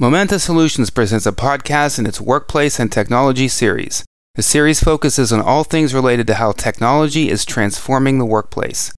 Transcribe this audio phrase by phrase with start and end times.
[0.00, 4.04] Momenta Solutions presents a podcast in its workplace and technology series.
[4.34, 8.92] The series focuses on all things related to how technology is transforming the workplace.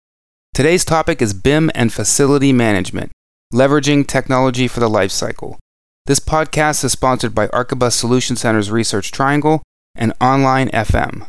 [0.54, 3.12] Today's topic is BIM and facility management,
[3.52, 5.58] leveraging technology for the lifecycle.
[6.06, 9.62] This podcast is sponsored by Archibus Solution Center's Research Triangle
[9.94, 11.28] and Online FM.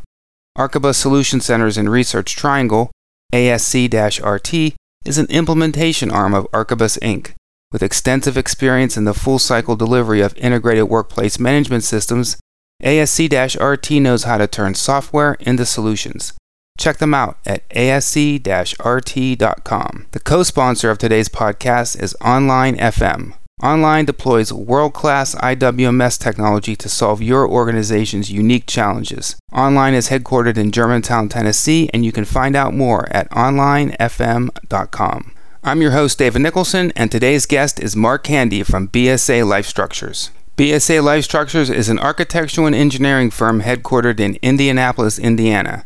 [0.58, 2.90] Archibus Solution Centers in Research Triangle,
[3.34, 7.34] ASC RT, is an implementation arm of Archibus Inc.
[7.72, 12.38] With extensive experience in the full cycle delivery of integrated workplace management systems,
[12.82, 16.34] ASC RT knows how to turn software into solutions.
[16.78, 18.40] Check them out at asc
[18.80, 20.06] rt.com.
[20.12, 23.34] The co sponsor of today's podcast is Online FM.
[23.64, 29.36] Online deploys world class IWMS technology to solve your organization's unique challenges.
[29.52, 35.34] Online is headquartered in Germantown, Tennessee, and you can find out more at onlinefm.com.
[35.68, 40.32] I'm your host, David Nicholson, and today's guest is Mark Handy from BSA Life Structures.
[40.56, 45.84] BSA Life Structures is an architectural and engineering firm headquartered in Indianapolis, Indiana.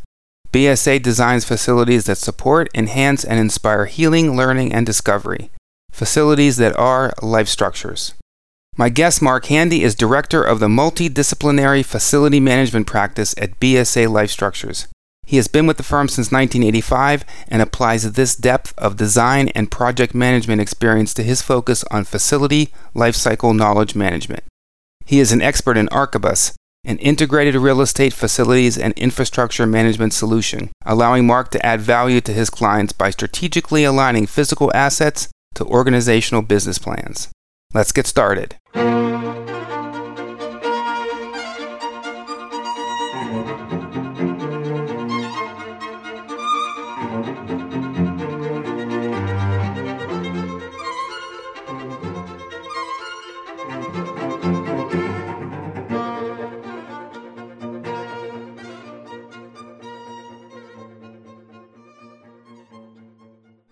[0.51, 5.49] BSA designs facilities that support, enhance, and inspire healing, learning, and discovery.
[5.91, 8.13] Facilities that are life structures.
[8.77, 14.29] My guest, Mark Handy, is director of the multidisciplinary facility management practice at BSA Life
[14.29, 14.87] Structures.
[15.25, 19.71] He has been with the firm since 1985 and applies this depth of design and
[19.71, 24.43] project management experience to his focus on facility lifecycle knowledge management.
[25.05, 30.69] He is an expert in Archibus, an integrated real estate facilities and infrastructure management solution,
[30.85, 36.41] allowing Mark to add value to his clients by strategically aligning physical assets to organizational
[36.41, 37.29] business plans.
[37.73, 38.55] Let's get started.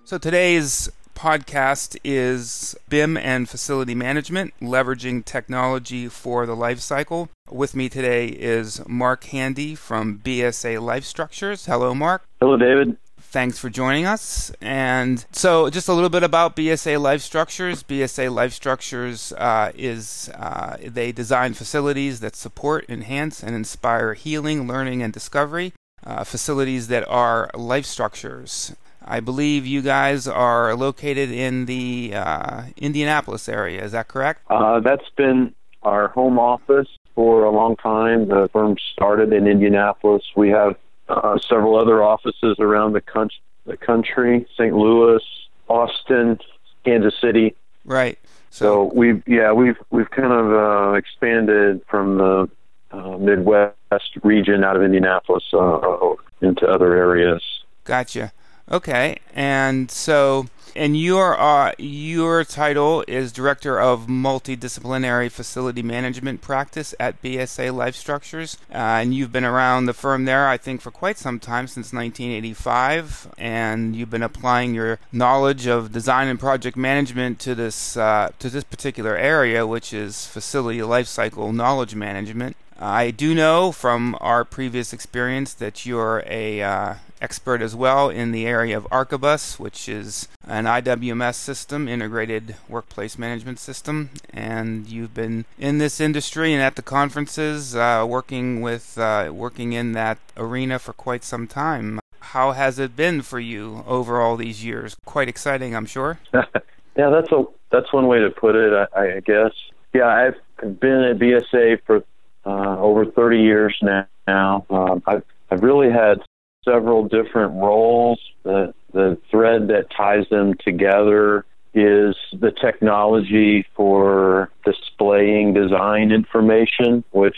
[0.09, 7.29] So today's podcast is BIM and facility management, leveraging technology for the life cycle.
[7.47, 11.67] With me today is Mark Handy from BSA Life Structures.
[11.67, 12.23] Hello, Mark.
[12.39, 12.97] Hello, David.
[13.19, 14.51] Thanks for joining us.
[14.61, 17.83] And so, just a little bit about BSA Life Structures.
[17.83, 24.67] BSA Life Structures uh, is uh, they design facilities that support, enhance, and inspire healing,
[24.67, 25.71] learning, and discovery.
[26.03, 28.73] Uh, facilities that are life structures.
[29.03, 33.83] I believe you guys are located in the uh, Indianapolis area.
[33.83, 34.43] Is that correct?
[34.49, 38.27] Uh, that's been our home office for a long time.
[38.27, 40.23] The firm started in Indianapolis.
[40.35, 40.75] We have
[41.07, 43.29] uh, several other offices around the, con-
[43.65, 44.75] the country: St.
[44.75, 45.23] Louis,
[45.67, 46.39] Austin,
[46.85, 47.55] Kansas City.
[47.85, 48.19] Right.
[48.51, 52.49] So, so we've yeah we've we've kind of uh, expanded from the
[52.91, 53.75] uh, Midwest
[54.23, 57.43] region out of Indianapolis uh, into other areas.
[57.83, 58.31] Gotcha.
[58.71, 66.93] Okay, and so and your uh, your title is director of multidisciplinary facility management practice
[66.99, 70.91] at BSA Life Structures, uh, and you've been around the firm there, I think, for
[70.91, 76.77] quite some time since 1985, and you've been applying your knowledge of design and project
[76.77, 82.55] management to this uh, to this particular area, which is facility lifecycle knowledge management.
[82.81, 88.31] I do know from our previous experience that you're a uh, expert as well in
[88.31, 95.13] the area of Archibus, which is an IWMS system, integrated workplace management system, and you've
[95.13, 100.17] been in this industry and at the conferences, uh, working with uh, working in that
[100.37, 101.99] arena for quite some time.
[102.19, 104.95] How has it been for you over all these years?
[105.03, 106.19] Quite exciting, I'm sure.
[106.33, 109.51] yeah, that's a that's one way to put it, I, I guess.
[109.93, 112.03] Yeah, I've been at BSA for
[112.45, 114.65] uh, over 30 years now.
[114.69, 116.21] Um, I've, I've really had
[116.63, 118.19] several different roles.
[118.43, 127.37] The, the thread that ties them together is the technology for displaying design information, which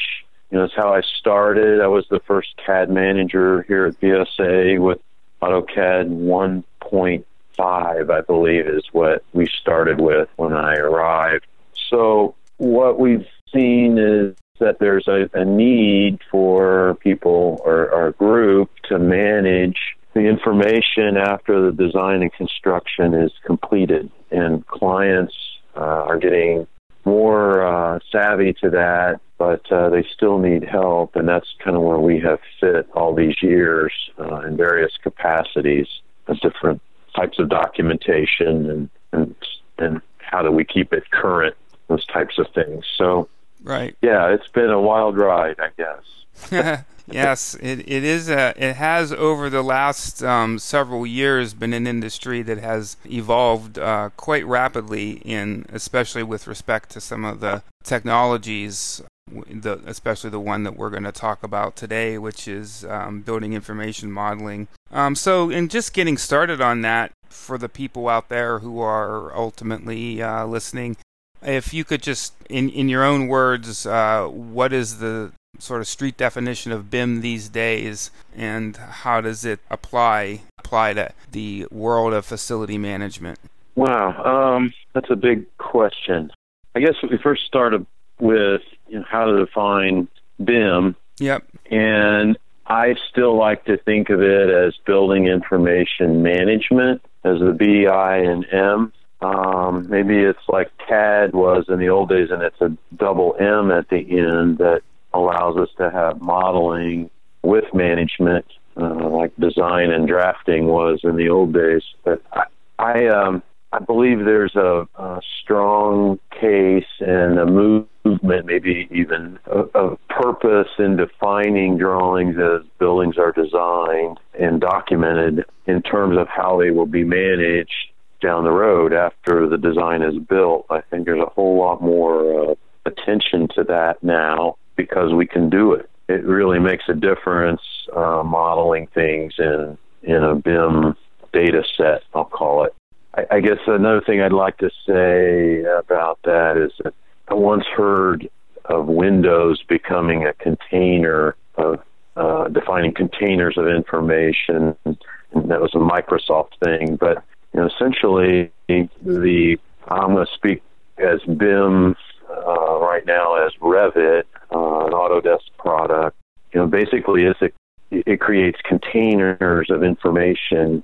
[0.49, 1.81] you know is how I started.
[1.81, 4.99] I was the first CAD manager here at BSA with
[5.41, 11.45] AutoCAD 1.5, I believe, is what we started with when I arrived.
[11.89, 18.69] So what we've seen is that there's a, a need for people or our group
[18.87, 19.77] to manage
[20.13, 24.09] the information after the design and construction is completed.
[24.29, 25.33] And clients
[25.75, 26.67] uh, are getting
[27.05, 31.15] more uh, savvy to that, but uh, they still need help.
[31.15, 35.87] And that's kind of where we have fit all these years uh, in various capacities
[36.27, 36.81] of different
[37.15, 39.35] types of documentation and, and,
[39.79, 41.55] and how do we keep it current
[41.87, 42.85] those types of things.
[42.97, 43.27] So,
[43.63, 46.81] right, yeah, it's been a wild ride, I guess.
[47.11, 48.29] yes, it, it is.
[48.29, 53.77] A, it has over the last um, several years been an industry that has evolved
[53.77, 59.01] uh, quite rapidly, in especially with respect to some of the technologies.
[59.31, 63.53] The, especially the one that we're going to talk about today, which is um, building
[63.53, 64.67] information modeling.
[64.91, 69.33] Um, so, in just getting started on that, for the people out there who are
[69.35, 70.97] ultimately uh, listening,
[71.43, 75.87] if you could just, in in your own words, uh, what is the sort of
[75.87, 82.13] street definition of BIM these days, and how does it apply apply to the world
[82.13, 83.39] of facility management?
[83.75, 86.31] Wow, um, that's a big question.
[86.75, 87.85] I guess we first started
[88.19, 90.07] with you know, how to define
[90.43, 90.95] BIM.
[91.19, 91.43] Yep.
[91.69, 92.37] And
[92.67, 98.17] I still like to think of it as building information management as the B, I,
[98.17, 98.93] and M.
[99.21, 103.71] Um, maybe it's like CAD was in the old days, and it's a double M
[103.71, 104.81] at the end that
[105.13, 107.09] allows us to have modeling
[107.43, 108.45] with management,
[108.77, 111.83] uh, like design and drafting was in the old days.
[112.03, 112.43] But I,
[112.79, 119.95] I, um, I believe there's a, a strong case and a movement, maybe even a,
[120.09, 126.71] purpose in defining drawings as buildings are designed and documented in terms of how they
[126.71, 127.90] will be managed
[128.21, 130.65] down the road after the design is built.
[130.69, 135.49] I think there's a whole lot more uh, attention to that now because we can
[135.49, 135.89] do it.
[136.07, 137.61] It really makes a difference
[137.95, 140.95] uh, modeling things in in a BIM
[141.31, 142.03] data set.
[142.13, 142.73] I'll call it.
[143.15, 146.93] I, I guess another thing I'd like to say about that is that
[147.27, 148.29] I once heard
[148.65, 151.81] of Windows becoming a container of
[152.15, 154.97] uh, defining containers of information, and
[155.33, 156.97] that was a Microsoft thing.
[156.97, 157.23] But
[157.53, 159.57] you know, essentially, the
[159.87, 160.63] I'm going to speak
[160.97, 161.95] as BIM
[162.29, 166.17] uh, right now as Revit, uh, an Autodesk product.
[166.53, 167.51] You know, basically, it's a,
[167.91, 170.83] it creates containers of information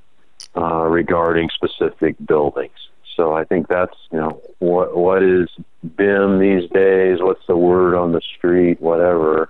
[0.56, 2.78] uh, regarding specific buildings.
[3.16, 5.50] So I think that's you know what what is
[5.96, 7.20] BIM these days?
[7.20, 8.80] What's the word on the street?
[8.80, 9.50] Whatever.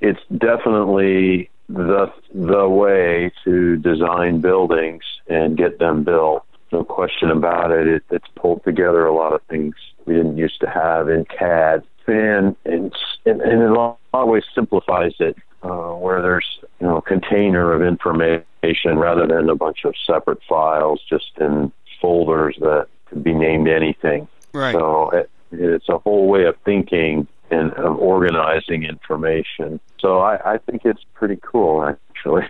[0.00, 6.44] It's definitely the the way to design buildings and get them built.
[6.74, 7.86] No question about it.
[7.86, 9.76] it it's pulled together a lot of things
[10.06, 12.92] we didn't used to have in CAD and and,
[13.24, 17.72] and in a lot of ways simplifies it, uh, where there's you know a container
[17.72, 23.32] of information rather than a bunch of separate files just in folders that could be
[23.32, 24.26] named anything.
[24.52, 24.72] Right.
[24.72, 29.78] So it, it's a whole way of thinking and of organizing information.
[30.00, 32.48] So I, I think it's pretty cool, actually.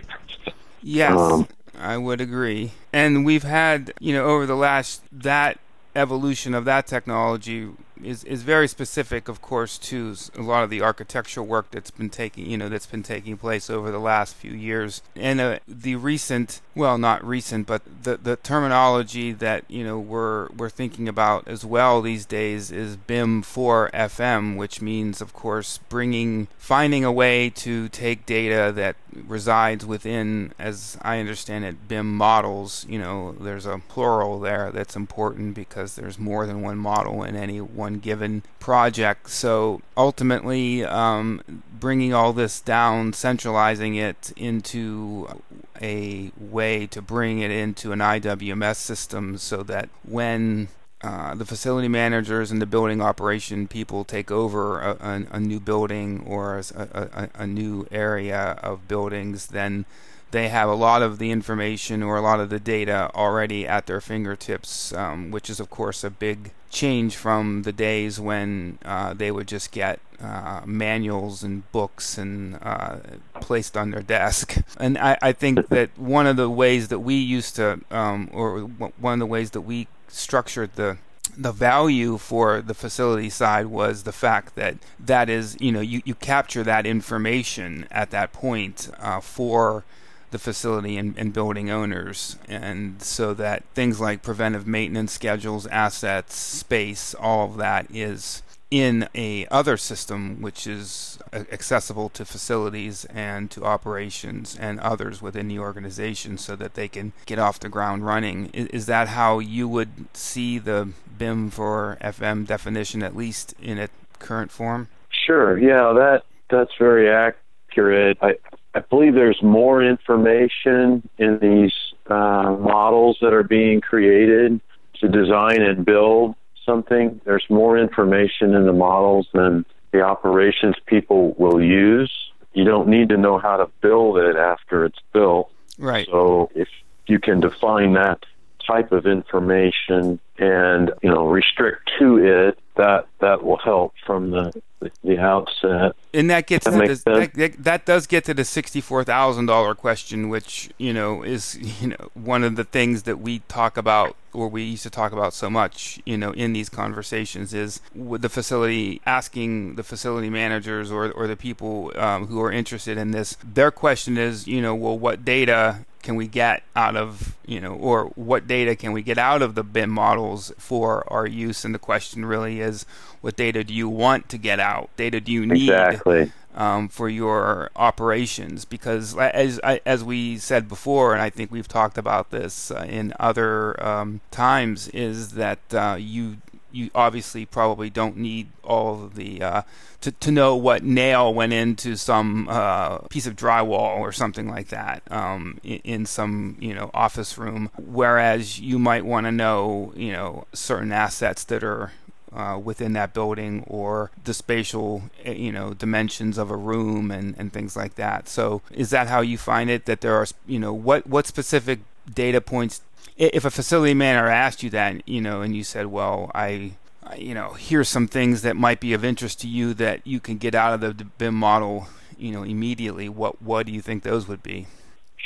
[0.81, 1.17] Yes.
[1.17, 1.47] Um,
[1.79, 2.71] I would agree.
[2.93, 5.59] And we've had, you know, over the last that
[5.95, 7.69] evolution of that technology
[8.03, 12.09] is is very specific, of course, to a lot of the architectural work that's been
[12.09, 15.95] taking you know that's been taking place over the last few years, and uh, the
[15.95, 21.47] recent well, not recent, but the the terminology that you know we're we're thinking about
[21.47, 27.11] as well these days is BIM for FM, which means, of course, bringing finding a
[27.11, 28.95] way to take data that
[29.27, 32.85] resides within, as I understand it, BIM models.
[32.89, 37.35] You know, there's a plural there that's important because there's more than one model in
[37.35, 39.29] any one given project.
[39.29, 41.41] So ultimately, um,
[41.79, 45.41] bringing all this down, centralizing it into
[45.81, 50.69] a way to bring it into an IWMS system so that when
[51.05, 55.59] uh, the facility managers and the building operation people take over a, a, a new
[55.59, 59.85] building or a, a, new area of buildings, then
[60.31, 63.85] they have a lot of the information or a lot of the data already at
[63.85, 69.13] their fingertips, um, which is, of course, a big change from the days when uh,
[69.13, 72.97] they would just get uh, manuals and books and uh,
[73.41, 74.57] placed on their desk.
[74.79, 78.61] And I, I, think that one of the ways that we used to, um, or
[78.99, 80.97] one of the ways that we structured the
[81.37, 86.01] the value for the facility side was the fact that that is, you know, you,
[86.05, 89.83] you capture that information at that point uh, for
[90.31, 96.35] the facility and, and, building owners, and so that things like preventive maintenance schedules, assets,
[96.35, 98.41] space, all of that is
[98.71, 105.47] in a other system which is accessible to facilities and to operations and others within
[105.47, 108.47] the organization so that they can get off the ground running.
[108.53, 113.93] Is, that how you would see the BIM for FM definition at least in its
[114.19, 114.87] current form?
[115.09, 115.57] Sure.
[115.57, 118.17] Yeah that that's very accurate.
[118.21, 118.35] I
[118.73, 121.73] I believe there's more information in these
[122.07, 124.59] uh, models that are being created
[124.99, 131.33] to design and build something, there's more information in the models than the operations people
[131.37, 132.11] will use.
[132.53, 135.51] You don't need to know how to build it after it's built.
[135.77, 136.07] Right.
[136.09, 136.67] So if
[137.07, 138.23] you can define that
[138.65, 144.61] type of information and you know restrict to it, that that will help from the
[145.03, 145.95] the outset.
[146.13, 150.29] And that gets That the, that, that does get to the sixty-four thousand dollar question,
[150.29, 154.49] which you know is you know one of the things that we talk about or
[154.49, 158.29] we used to talk about so much, you know, in these conversations is with the
[158.29, 163.37] facility asking the facility managers or or the people um, who are interested in this.
[163.43, 167.73] Their question is, you know, well, what data can we get out of you know
[167.73, 171.65] or what data can we get out of the BIM models for our use?
[171.65, 172.85] And the question really is
[173.21, 174.91] what data do you want to get out?
[174.95, 176.31] Data do you need Exactly.
[176.53, 178.65] um, for your operations?
[178.65, 182.85] Because as I, as we said before and I think we've talked about this uh,
[182.87, 186.37] in other um, times is that uh, you
[186.75, 189.61] you obviously probably don't need all the uh,
[190.01, 194.67] to, to know what nail went into some uh, piece of drywall or something like
[194.67, 197.71] that um, in, in some you know office room.
[197.77, 201.93] Whereas you might want to know you know certain assets that are
[202.33, 207.33] uh, within that building or the spatial eh, you know dimensions of a room and,
[207.37, 208.27] and things like that.
[208.27, 211.79] So is that how you find it that there are you know what what specific
[212.13, 212.81] data points
[213.17, 216.71] if a facility manager asked you that you know and you said well i
[217.17, 220.37] you know here's some things that might be of interest to you that you can
[220.37, 224.27] get out of the BIM model you know immediately what what do you think those
[224.27, 224.67] would be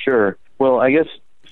[0.04, 0.38] Sure.
[0.58, 1.08] Well, I guess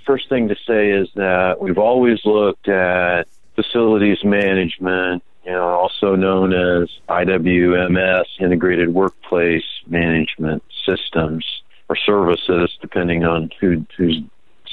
[0.06, 6.16] first thing to say is that we've always looked at facilities management, you know, also
[6.16, 11.46] known as IWMS, Integrated Workplace Management Systems
[11.90, 14.22] or services, depending on who who's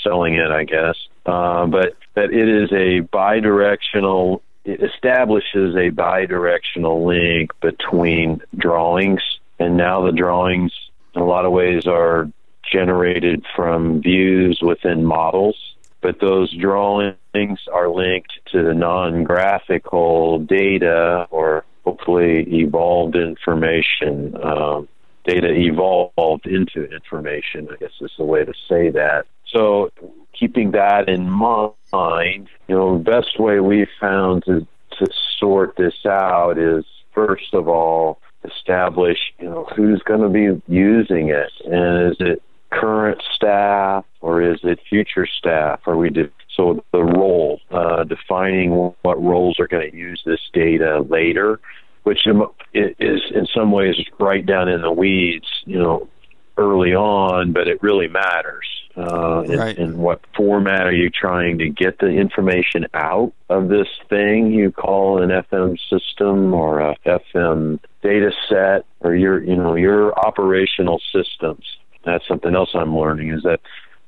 [0.02, 0.96] selling it, I guess.
[1.26, 4.40] Uh, but that it is a bidirectional.
[4.64, 9.22] It establishes a bidirectional link between drawings,
[9.58, 10.72] and now the drawings,
[11.14, 12.30] in a lot of ways, are
[12.70, 15.56] generated from views within models,
[16.00, 24.36] but those drawings are linked to the non graphical data or hopefully evolved information.
[24.42, 24.88] Um,
[25.24, 29.26] data evolved into information, I guess is the way to say that.
[29.54, 29.90] So,
[30.38, 34.66] keeping that in mind, you know, the best way we've found to,
[34.98, 35.06] to
[35.38, 36.84] sort this out is
[37.14, 42.42] first of all, establish, you know, who's going to be using it and is it
[42.70, 45.80] current staff or is it future staff?
[45.86, 50.40] Are we de- so the role uh, defining what roles are going to use this
[50.52, 51.60] data later,
[52.02, 52.26] which
[52.74, 56.08] is in some ways right down in the weeds, you know,
[56.56, 58.66] early on, but it really matters.
[58.96, 59.76] Uh, in, Right.
[59.76, 64.70] in what format are you trying to get the information out of this thing you
[64.70, 71.00] call an FM system or a FM data set or your, you know, your operational
[71.12, 71.64] systems?
[72.04, 73.60] That's something else I'm learning is that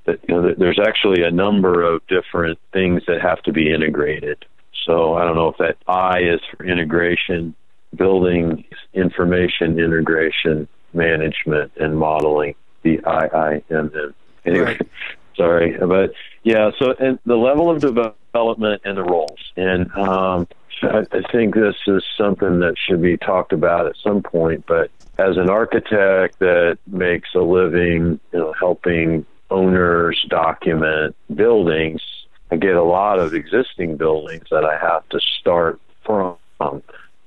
[0.06, 4.44] that you know there's actually a number of different things that have to be integrated.
[4.84, 7.54] So I don't know if that I is for integration,
[7.94, 8.64] building
[8.94, 12.54] information integration, management, and modeling.
[12.82, 14.14] The I I M M.
[14.46, 14.88] Anyway, Right.
[15.36, 16.12] sorry, but
[16.42, 16.70] yeah.
[16.78, 20.48] So and the level of development and the roles, and um,
[20.82, 24.64] I, I think this is something that should be talked about at some point.
[24.66, 32.02] But as an architect that makes a living, you know, helping owners document buildings,
[32.50, 36.36] I get a lot of existing buildings that I have to start from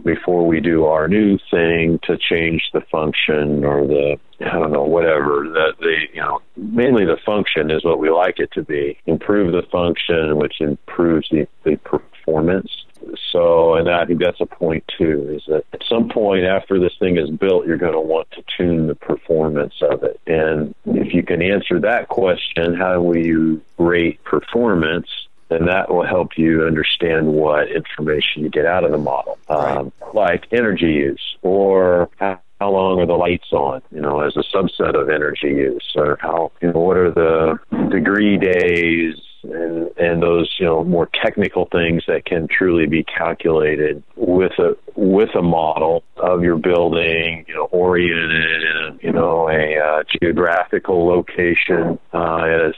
[0.03, 4.83] before we do our new thing to change the function or the I don't know
[4.83, 8.97] whatever that the you know mainly the function is what we like it to be.
[9.05, 12.85] Improve the function which improves the, the performance.
[13.31, 16.95] So and I think that's a point too is that at some point after this
[16.97, 20.19] thing is built you're going to want to tune the performance of it.
[20.27, 25.09] And if you can answer that question how will you rate performance
[25.49, 29.91] then that will help you understand what information you get out of the model, um,
[30.13, 34.43] like energy use or how, how long are the lights on, you know, as a
[34.55, 40.21] subset of energy use, or how, you know, what are the degree days and and
[40.21, 45.41] those you know more technical things that can truly be calculated with a with a
[45.41, 51.99] model of your building, you know, oriented in a, you know a uh, geographical location
[52.13, 52.73] uh, at a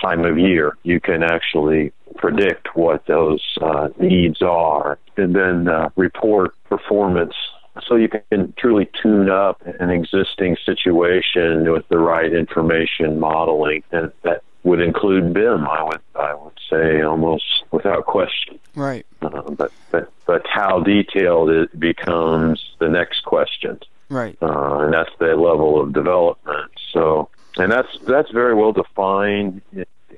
[0.00, 0.76] time of year.
[0.82, 1.92] You can actually
[2.22, 7.34] predict what those uh, needs are and then uh, report performance
[7.86, 14.12] so you can truly tune up an existing situation with the right information modeling and
[14.22, 19.72] that would include BIM I would I would say almost without question right uh, but
[19.90, 23.78] but but how detailed it becomes the next question.
[24.08, 24.36] Right.
[24.40, 26.70] Uh, and that's the level of development.
[26.92, 29.62] So, and that's that's very well defined,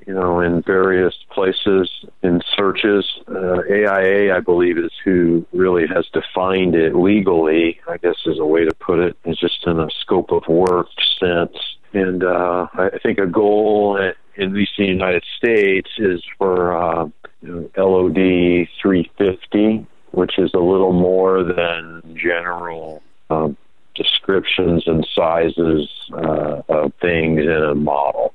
[0.05, 1.89] you know, in various places
[2.21, 3.05] in searches.
[3.27, 7.79] Uh, AIA, I believe, is who really has defined it legally.
[7.87, 9.17] I guess is a way to put it.
[9.25, 10.87] It's just in a scope of work
[11.19, 11.57] sense.
[11.93, 14.17] And uh, I think a goal, at,
[14.51, 17.05] least in the United States, is for uh,
[17.41, 23.55] you know, LOD 350, which is a little more than general um,
[23.95, 28.33] descriptions and sizes uh, of things in a model.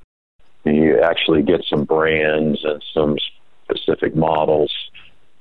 [0.64, 3.16] You actually get some brands and some
[3.64, 4.72] specific models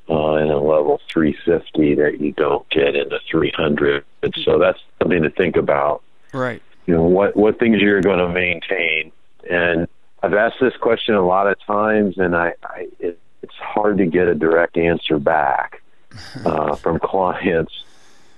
[0.09, 4.03] uh, in a level 350 that you don't get in the 300.
[4.23, 6.01] And so that's something to think about.
[6.33, 6.61] Right.
[6.85, 9.11] You know what what things you're going to maintain.
[9.49, 9.87] And
[10.23, 14.05] I've asked this question a lot of times, and I, I it, it's hard to
[14.05, 15.81] get a direct answer back
[16.45, 17.83] uh, from clients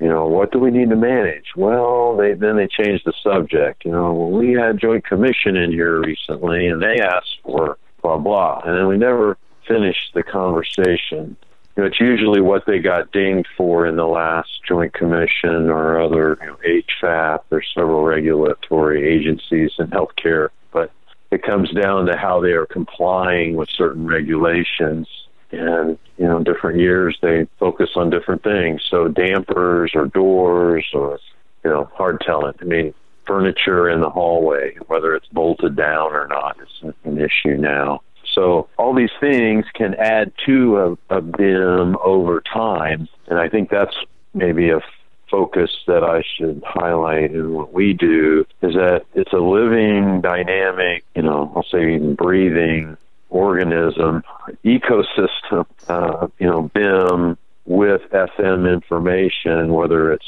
[0.02, 1.54] you know, what do we need to manage?
[1.56, 3.86] Well, they then they changed the subject.
[3.86, 8.18] You know, well, we had Joint Commission in here recently, and they asked for blah
[8.18, 11.38] blah, and then we never finished the conversation.
[11.78, 16.02] You know, it's usually what they got dinged for in the last Joint Commission or
[16.02, 17.42] other you know, HFAP.
[17.50, 20.92] There's several regulatory agencies in healthcare, but
[21.30, 25.08] it comes down to how they are complying with certain regulations
[25.52, 28.82] and you know different years they focus on different things.
[28.90, 31.20] So dampers or doors or
[31.64, 32.94] you know hard telling i mean
[33.26, 38.02] furniture in the hallway whether it's bolted down or not is an issue now.
[38.34, 43.08] So all these things can add to a, a BIM over time.
[43.28, 43.96] And i think that's
[44.34, 44.82] maybe a
[45.32, 51.06] focus that I should highlight in what we do is that it's a living, dynamic,
[51.16, 52.98] you know, I'll say even breathing
[53.32, 54.24] organism
[54.64, 60.26] ecosystem, uh, you know, BIM with FM information, whether it's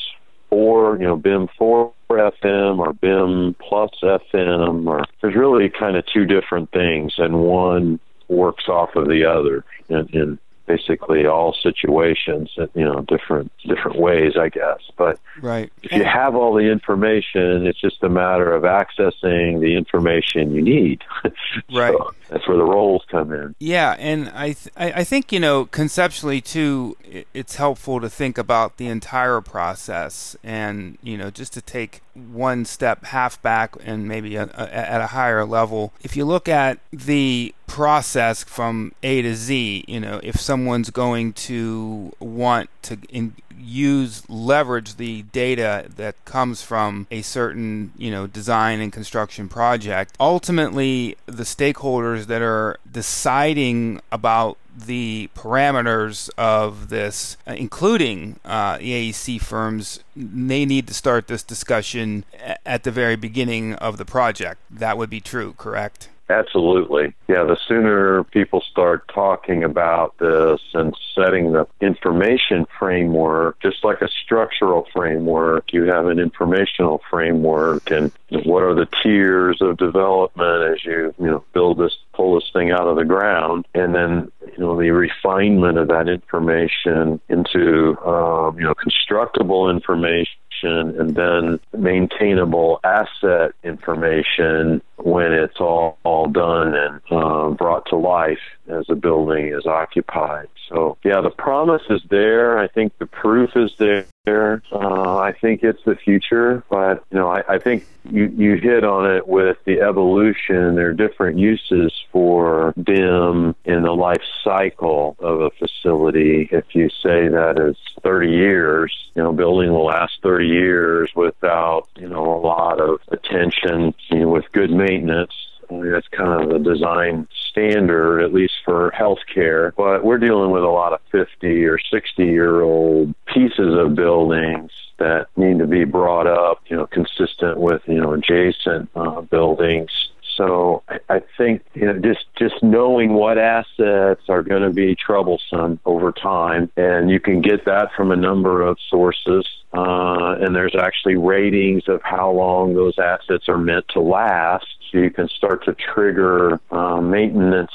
[0.50, 6.06] for, you know, BIM for FM or BIM plus FM, or there's really kind of
[6.06, 12.52] two different things, and one works off of the other And, in basically all situations,
[12.58, 14.80] and you know, different different ways, I guess.
[14.98, 15.72] But right.
[15.82, 20.62] if you have all the information, it's just a matter of accessing the information you
[20.62, 21.02] need.
[21.74, 21.94] right.
[21.94, 23.56] So that's where the roles come in.
[23.60, 26.98] Yeah, and I th- I think you know conceptually too,
[27.34, 32.64] it's helpful to think about the entire process, and you know just to take one
[32.66, 35.94] step half back and maybe a, a, at a higher level.
[36.02, 41.34] If you look at the process from A to Z, you know, if someone's going
[41.34, 48.28] to want to in, use leverage the data that comes from a certain you know
[48.28, 57.38] design and construction project ultimately the stakeholders that are deciding about the parameters of this,
[57.48, 62.26] uh, including uh, the AEC firms, they need to start this discussion
[62.66, 64.60] at the very beginning of the project.
[64.72, 66.10] That would be true, correct?
[66.30, 67.14] Absolutely.
[67.28, 74.02] Yeah, the sooner people start talking about this and setting the information framework, just like
[74.02, 80.74] a structural framework, you have an informational framework and what are the tiers of development
[80.74, 84.32] as you, you know, build this pull this thing out of the ground and then
[84.52, 90.28] you know the refinement of that information into um, you know constructible information
[90.64, 98.40] and then maintainable asset information when it's all, all done and uh, brought to life
[98.70, 100.48] as a building is occupied.
[100.70, 102.58] So, yeah, the promise is there.
[102.58, 104.06] I think the proof is there.
[104.26, 108.86] Uh, I think it's the future, but you know, I, I think you you hit
[108.86, 110.76] on it with the evolution.
[110.76, 116.48] There are different uses for BIM in the life cycle of a facility.
[116.54, 121.90] If you say that is 30 years, you know, building will last 30 years without
[121.98, 125.34] you know a lot of attention, you know, with good maintenance
[125.70, 129.74] that's kind of the design standard, at least for healthcare.
[129.76, 134.72] But we're dealing with a lot of 50 or 60 year old pieces of buildings
[135.00, 139.90] that need to be brought up, you know, consistent with, you know, adjacent uh, buildings.
[140.38, 145.80] So I, think you know just just knowing what assets are going to be troublesome
[145.86, 149.48] over time, and you can get that from a number of sources.
[149.74, 154.98] Uh, and there's actually ratings of how long those assets are meant to last so
[154.98, 157.72] you can start to trigger uh, maintenance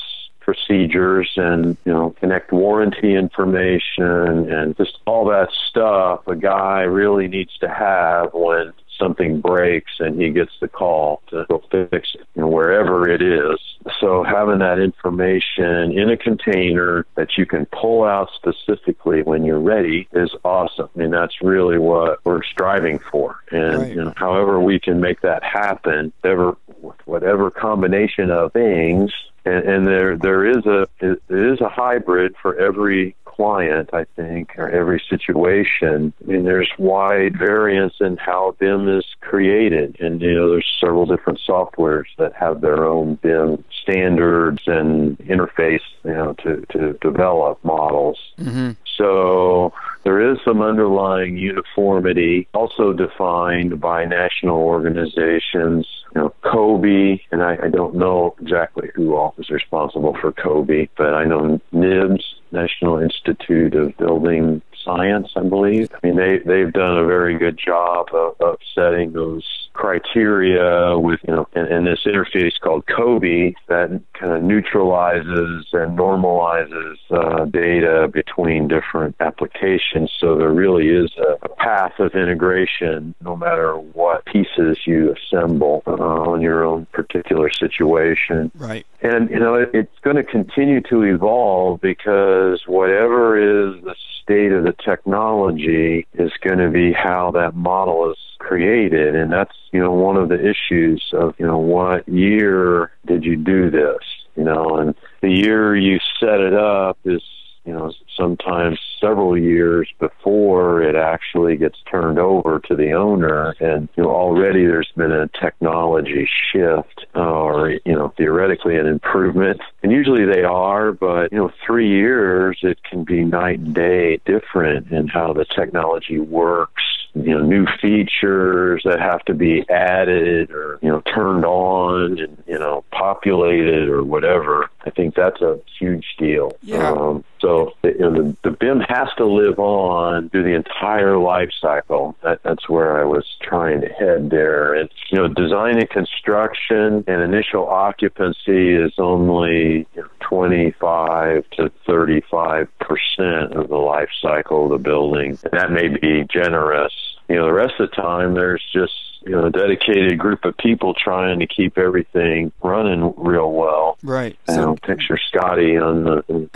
[0.49, 7.29] procedures and you know connect warranty information and just all that stuff a guy really
[7.29, 12.27] needs to have when something breaks and he gets the call to go fix it
[12.35, 13.59] you know wherever it is
[14.01, 19.61] so having that information in a container that you can pull out specifically when you're
[19.61, 20.89] ready is awesome.
[20.95, 23.41] I mean, that's really what we're striving for.
[23.51, 23.89] And right.
[23.91, 26.57] you know, however we can make that happen, whatever,
[27.05, 29.13] whatever combination of things,
[29.49, 34.59] and, and there there is a it is a hybrid for every client, I think,
[34.59, 36.13] or every situation.
[36.21, 41.07] I mean, there's wide variance in how BIM is created, and you know, there's several
[41.07, 47.63] different softwares that have their own BIM standards and interface, you know, to to develop
[47.65, 48.19] models.
[48.39, 48.73] Mm-hmm.
[48.99, 55.87] So there is some underlying uniformity, also defined by national organizations.
[56.15, 60.91] You know, COBie, and I, I don't know exactly who all is responsible for COBie,
[60.97, 65.91] but I know NIBS, National Institute of Building Science, I believe.
[65.93, 71.21] I mean, they they've done a very good job of, of setting those criteria with
[71.27, 77.45] you know, and, and this interface called COBie that kind of neutralizes and normalizes uh,
[77.45, 80.13] data between different applications.
[80.19, 85.85] So there really is a, a path of integration, no matter what pieces you assemble
[85.87, 88.51] uh, on your own particular situation.
[88.57, 88.85] Right.
[89.01, 94.51] And you know, it, it's going to continue to evolve because whatever is the state
[94.51, 99.81] of the technology is going to be how that model is created and that's you
[99.81, 104.03] know one of the issues of you know what year did you do this
[104.37, 107.23] you know and the year you set it up is
[107.69, 113.55] you know, sometimes several years before it actually gets turned over to the owner.
[113.61, 118.87] And, you know, already there's been a technology shift uh, or, you know, theoretically an
[118.87, 119.61] improvement.
[119.83, 124.19] And usually they are, but, you know, three years, it can be night and day
[124.25, 126.83] different in how the technology works
[127.25, 132.43] you know new features that have to be added or you know turned on and
[132.47, 136.91] you know populated or whatever i think that's a huge deal yeah.
[136.91, 141.51] Um, so you know, the, the BIM has to live on through the entire life
[141.61, 142.17] cycle.
[142.23, 144.75] That, that's where I was trying to head there.
[144.75, 151.71] And you know, design and construction and initial occupancy is only you know, 25 to
[151.87, 155.39] 35 percent of the life cycle of the building.
[155.45, 156.93] And that may be generous.
[157.29, 160.57] You know, the rest of the time there's just you know a dedicated group of
[160.57, 163.99] people trying to keep everything running real well.
[164.03, 164.39] Right.
[164.47, 166.51] So, picture Scotty on the,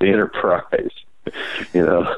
[0.00, 0.90] the Enterprise.
[1.74, 2.16] you know,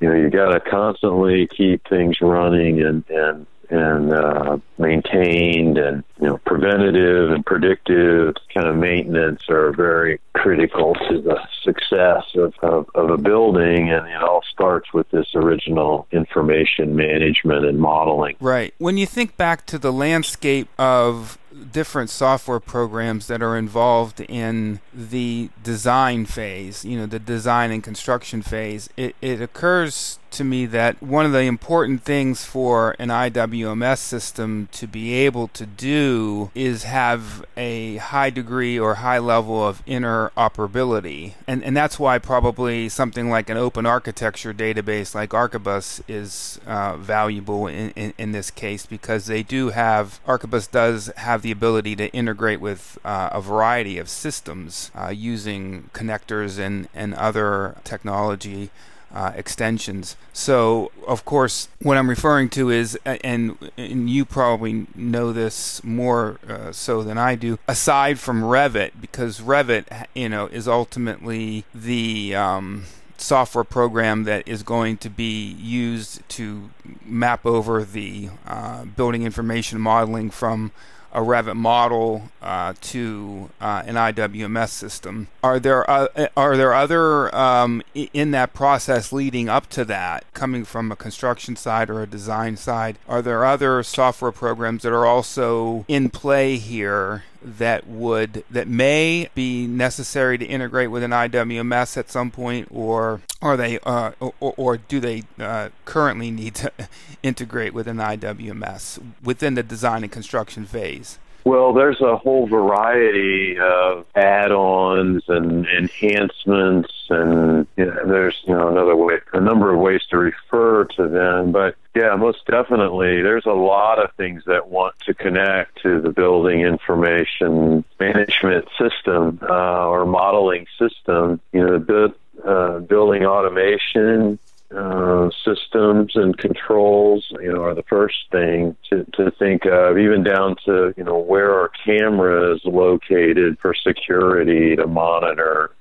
[0.00, 6.04] you know you got to constantly keep things running and and and uh, maintained and
[6.20, 8.34] you know preventative and predictive.
[8.54, 14.06] Kind of maintenance are very critical to the success of, of, of a building and
[14.08, 18.36] it all starts with this original information management and modeling.
[18.40, 18.74] Right.
[18.78, 21.38] When you think back to the landscape of
[21.72, 27.82] different software programs that are involved in the design phase, you know, the design and
[27.82, 33.08] construction phase, it, it occurs to me that one of the important things for an
[33.08, 39.66] IWMS system to be able to do is have a high degree or high level
[39.66, 41.34] of interoperability.
[41.46, 46.96] And, and that's why probably something like an open architecture database like Archibus is uh,
[46.96, 51.96] valuable in, in, in, this case because they do have, Archibus does have the ability
[51.96, 58.70] to integrate with uh, a variety of systems uh, using connectors and, and other technology
[59.14, 60.16] uh, extensions.
[60.32, 66.38] So, of course, what I'm referring to is, and, and you probably know this more
[66.48, 72.34] uh, so than I do, aside from Revit, because Revit, you know, is ultimately the
[72.34, 72.84] um,
[73.18, 76.70] software program that is going to be used to
[77.04, 80.72] map over the uh, building information modeling from
[81.12, 85.28] a Revit model uh, to uh, an IWMS system.
[85.42, 90.64] Are there uh, are there other um, in that process leading up to that, coming
[90.64, 92.98] from a construction side or a design side?
[93.08, 99.28] Are there other software programs that are also in play here that would that may
[99.34, 104.54] be necessary to integrate with an IWMS at some point, or are they uh, or,
[104.56, 106.72] or, do they uh, currently need to
[107.22, 111.18] integrate with an IWMS within the design and construction phase?
[111.44, 118.68] Well, there's a whole variety of add-ons and enhancements, and you know, there's you know
[118.68, 121.50] another way, a number of ways to refer to them.
[121.50, 126.10] But yeah, most definitely, there's a lot of things that want to connect to the
[126.10, 131.40] building information management system uh, or modeling system.
[131.52, 134.38] You know, the uh, building automation
[134.74, 140.22] uh, systems and controls, you know, are the first thing to, to think of, even
[140.22, 145.72] down to you know where are cameras located for security to monitor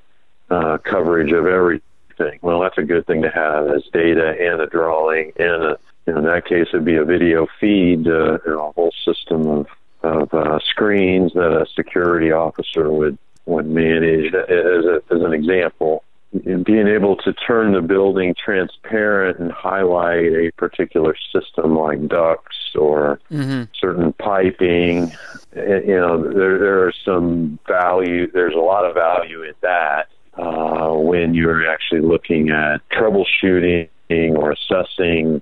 [0.49, 2.39] uh, coverage of everything.
[2.41, 6.23] Well, that's a good thing to have as data and a drawing, and a, in
[6.23, 9.67] that case, it'd be a video feed, uh, a whole system of
[10.03, 14.33] of uh, screens that a security officer would would manage.
[14.33, 20.51] As, a, as an example, being able to turn the building transparent and highlight a
[20.57, 23.63] particular system like ducts or mm-hmm.
[23.77, 25.11] certain piping,
[25.55, 28.31] eh, you know, there there are some value.
[28.31, 34.51] There's a lot of value in that uh, when you're actually looking at troubleshooting or
[34.51, 35.41] assessing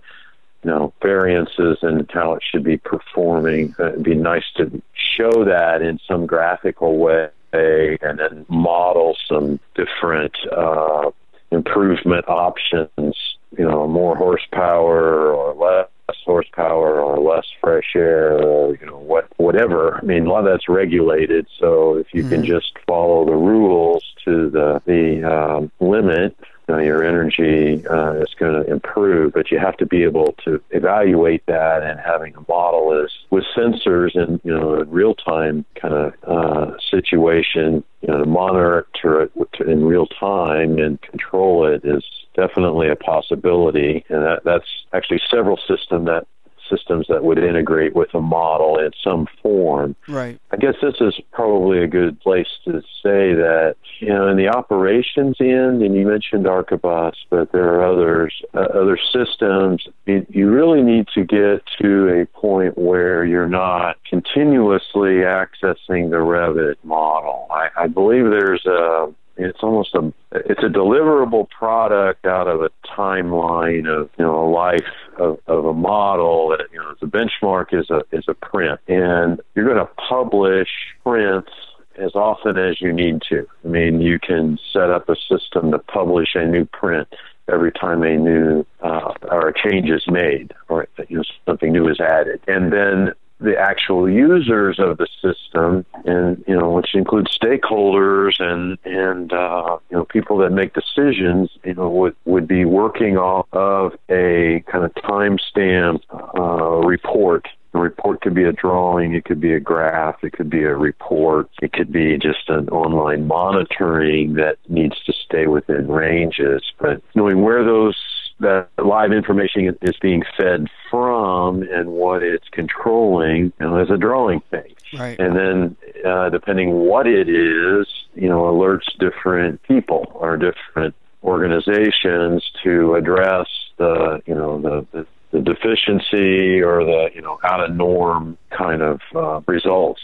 [0.63, 3.73] you know, variances and how it should be performing.
[3.79, 9.59] Uh, it'd be nice to show that in some graphical way and then model some
[9.75, 11.11] different uh,
[11.51, 13.15] improvement options,
[13.57, 15.89] you know, more horsepower or less
[16.25, 20.45] horsepower or less fresh air or you know what whatever i mean a lot of
[20.45, 22.31] that's regulated so if you mm-hmm.
[22.31, 26.35] can just follow the rules to the the um, limit
[26.69, 30.61] uh, your energy uh, is going to improve, but you have to be able to
[30.71, 35.65] evaluate that and having a model is with sensors and you know a real time
[35.75, 39.31] kind of uh, situation, you know, to monitor it
[39.65, 42.03] in real time and control it is
[42.35, 46.27] definitely a possibility, and that, that's actually several systems that
[46.69, 49.95] systems that would integrate with a model in some form.
[50.07, 50.39] Right.
[50.51, 54.49] I guess this is probably a good place to say that, you know, in the
[54.49, 60.49] operations end, and you mentioned Archibus, but there are others, uh, other systems, you, you
[60.49, 67.47] really need to get to a point where you're not continuously accessing the Revit model.
[67.49, 72.69] I, I believe there's a it's almost a it's a deliverable product out of a
[72.85, 74.83] timeline of you know a life
[75.19, 79.41] of, of a model that you know the benchmark is a is a print and
[79.55, 80.69] you're going to publish
[81.03, 81.51] prints
[81.97, 83.47] as often as you need to.
[83.65, 87.07] I mean, you can set up a system to publish a new print
[87.51, 91.89] every time a new uh, or a change is made or you know, something new
[91.89, 97.37] is added, and then the actual users of the system, and you know, which includes
[97.37, 102.65] stakeholders and and uh, you know people that make decisions, you know, would would be
[102.65, 106.01] working off of a kind of timestamp
[106.37, 107.47] uh, report.
[107.71, 110.75] The report could be a drawing, it could be a graph, it could be a
[110.75, 116.63] report, it could be just an online monitoring that needs to stay within ranges.
[116.79, 117.95] But knowing where those
[118.39, 123.97] that live information is being fed from and what it's controlling you know, as a
[123.97, 124.73] drawing thing.
[124.97, 125.19] Right.
[125.19, 125.75] And then,
[126.05, 133.47] uh, depending what it is, you know, alerts different people or different organizations to address
[133.77, 138.81] the, you know, the, the, the deficiency or the, you know, out of norm kind
[138.81, 140.01] of uh, results.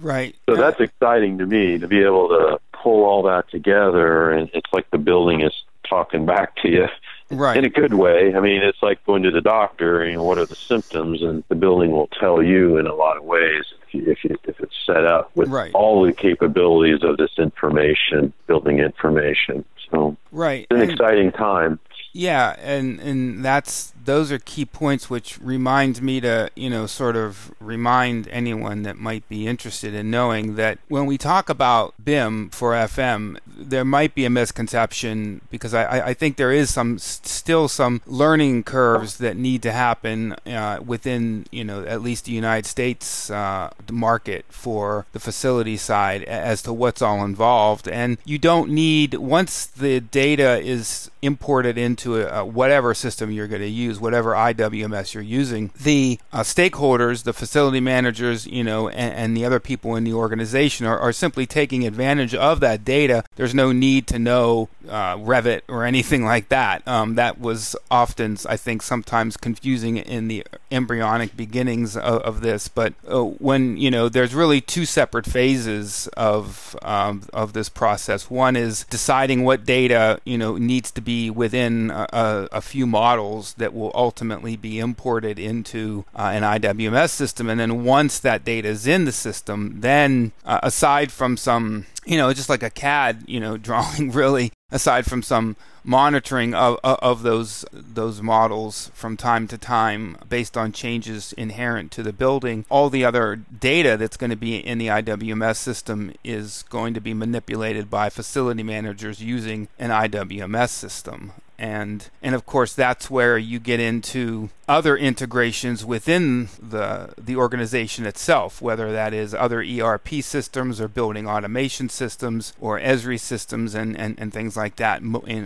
[0.00, 0.34] Right.
[0.48, 4.72] So that's exciting to me to be able to pull all that together, and it's
[4.72, 5.52] like the building is
[5.88, 6.86] talking back to you
[7.32, 7.56] right.
[7.56, 8.34] in a good way.
[8.34, 10.04] I mean, it's like going to the doctor.
[10.04, 13.16] You know, what are the symptoms, and the building will tell you in a lot
[13.16, 15.72] of ways if you, if, you, if it's set up with right.
[15.74, 19.64] all the capabilities of this information, building information.
[19.90, 21.78] So, right, it's an and, exciting time.
[22.14, 27.16] Yeah, and and that's those are key points which reminds me to you know sort
[27.16, 32.50] of remind anyone that might be interested in knowing that when we talk about BIM
[32.50, 37.68] for FM, there might be a misconception because I, I think there is some still
[37.68, 42.66] some learning curves that need to happen uh, within you know at least the United
[42.66, 48.70] States uh, market for the facility side as to what's all involved, and you don't
[48.70, 54.00] need once the data is imported into a, a whatever system you're going to use,
[54.00, 59.44] whatever IWMS you're using, the uh, stakeholders, the facility managers, you know, and, and the
[59.44, 63.22] other people in the organization are, are, simply taking advantage of that data.
[63.36, 66.86] There's no need to know uh, Revit or anything like that.
[66.86, 72.68] Um, that was often, I think, sometimes confusing in the embryonic beginnings of, of this.
[72.68, 78.30] But uh, when you know, there's really two separate phases of um, of this process.
[78.30, 83.54] One is deciding what data you know needs to be within a, a, few models
[83.54, 87.48] that will ultimately be imported into uh, an IWMS system.
[87.48, 92.16] And then once that data is in the system, then uh, aside from some, you
[92.16, 97.22] know, just like a CAD, you know, drawing really, aside from some monitoring of, of
[97.22, 102.64] those those models from time to time based on changes inherent to the building.
[102.68, 107.00] All the other data that's going to be in the IWMS system is going to
[107.00, 113.38] be manipulated by facility managers using an IWMS system and and of course that's where
[113.38, 120.08] you get into other integrations within the the organization itself, whether that is other ERP
[120.22, 125.02] systems or building automation systems or Esri systems and, and, and things like that,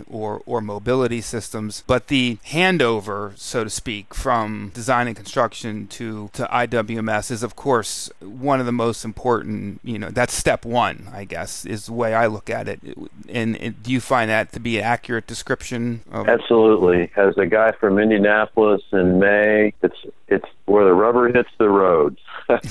[0.09, 1.83] or or mobility systems.
[1.85, 7.57] But the handover, so to speak, from design and construction to to IWMS is of
[7.57, 9.81] course one of the most important.
[9.83, 12.79] You know, that's step one, I guess, is the way I look at it.
[13.27, 16.01] And, and do you find that to be an accurate description?
[16.11, 17.11] Of- Absolutely.
[17.17, 18.83] As a guy from Indianapolis
[19.19, 22.17] May, it's it's where the rubber hits the road.
[22.49, 22.61] and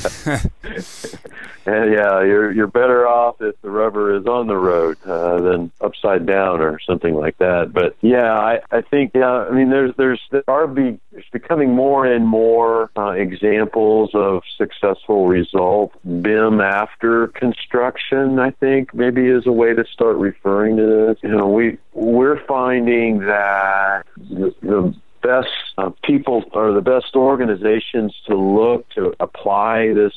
[1.92, 6.26] yeah, you're you're better off if the rubber is on the road uh, than upside
[6.26, 7.72] down or something like that.
[7.72, 11.74] But yeah, I I think yeah, I mean there's there's there are be there's becoming
[11.74, 15.96] more and more uh, examples of successful results.
[16.04, 21.18] BIM after construction, I think maybe is a way to start referring to this.
[21.22, 24.94] You know, we we're finding that the, the
[25.26, 30.14] best uh, people or the best organizations to look to apply this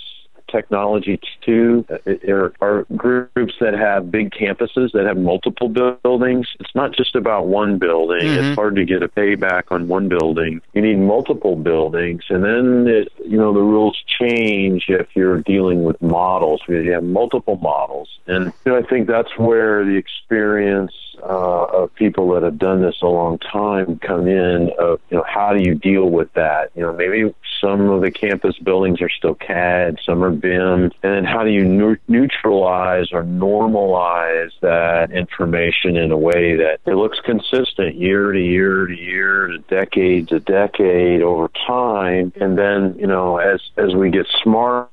[0.52, 1.86] technology to
[2.28, 6.48] are, are groups that have big campuses that have multiple buildings.
[6.60, 8.22] It's not just about one building.
[8.22, 8.44] Mm-hmm.
[8.46, 10.62] It's hard to get a payback on one building.
[10.74, 15.84] You need multiple buildings, and then it, you know the rules change if you're dealing
[15.84, 18.10] with models because you have multiple models.
[18.28, 22.82] And you know, I think that's where the experience uh, of people that have done
[22.82, 24.72] this a long time come in.
[24.80, 26.72] Of you know, how do you deal with that?
[26.76, 30.94] You know, maybe some of the campus buildings are still CAD, some are BIM, and
[31.02, 37.20] then how do you neutralize or normalize that information in a way that it looks
[37.26, 43.08] consistent year to year to year to decade to decade over time, and then you
[43.08, 44.90] know, as as we get smarter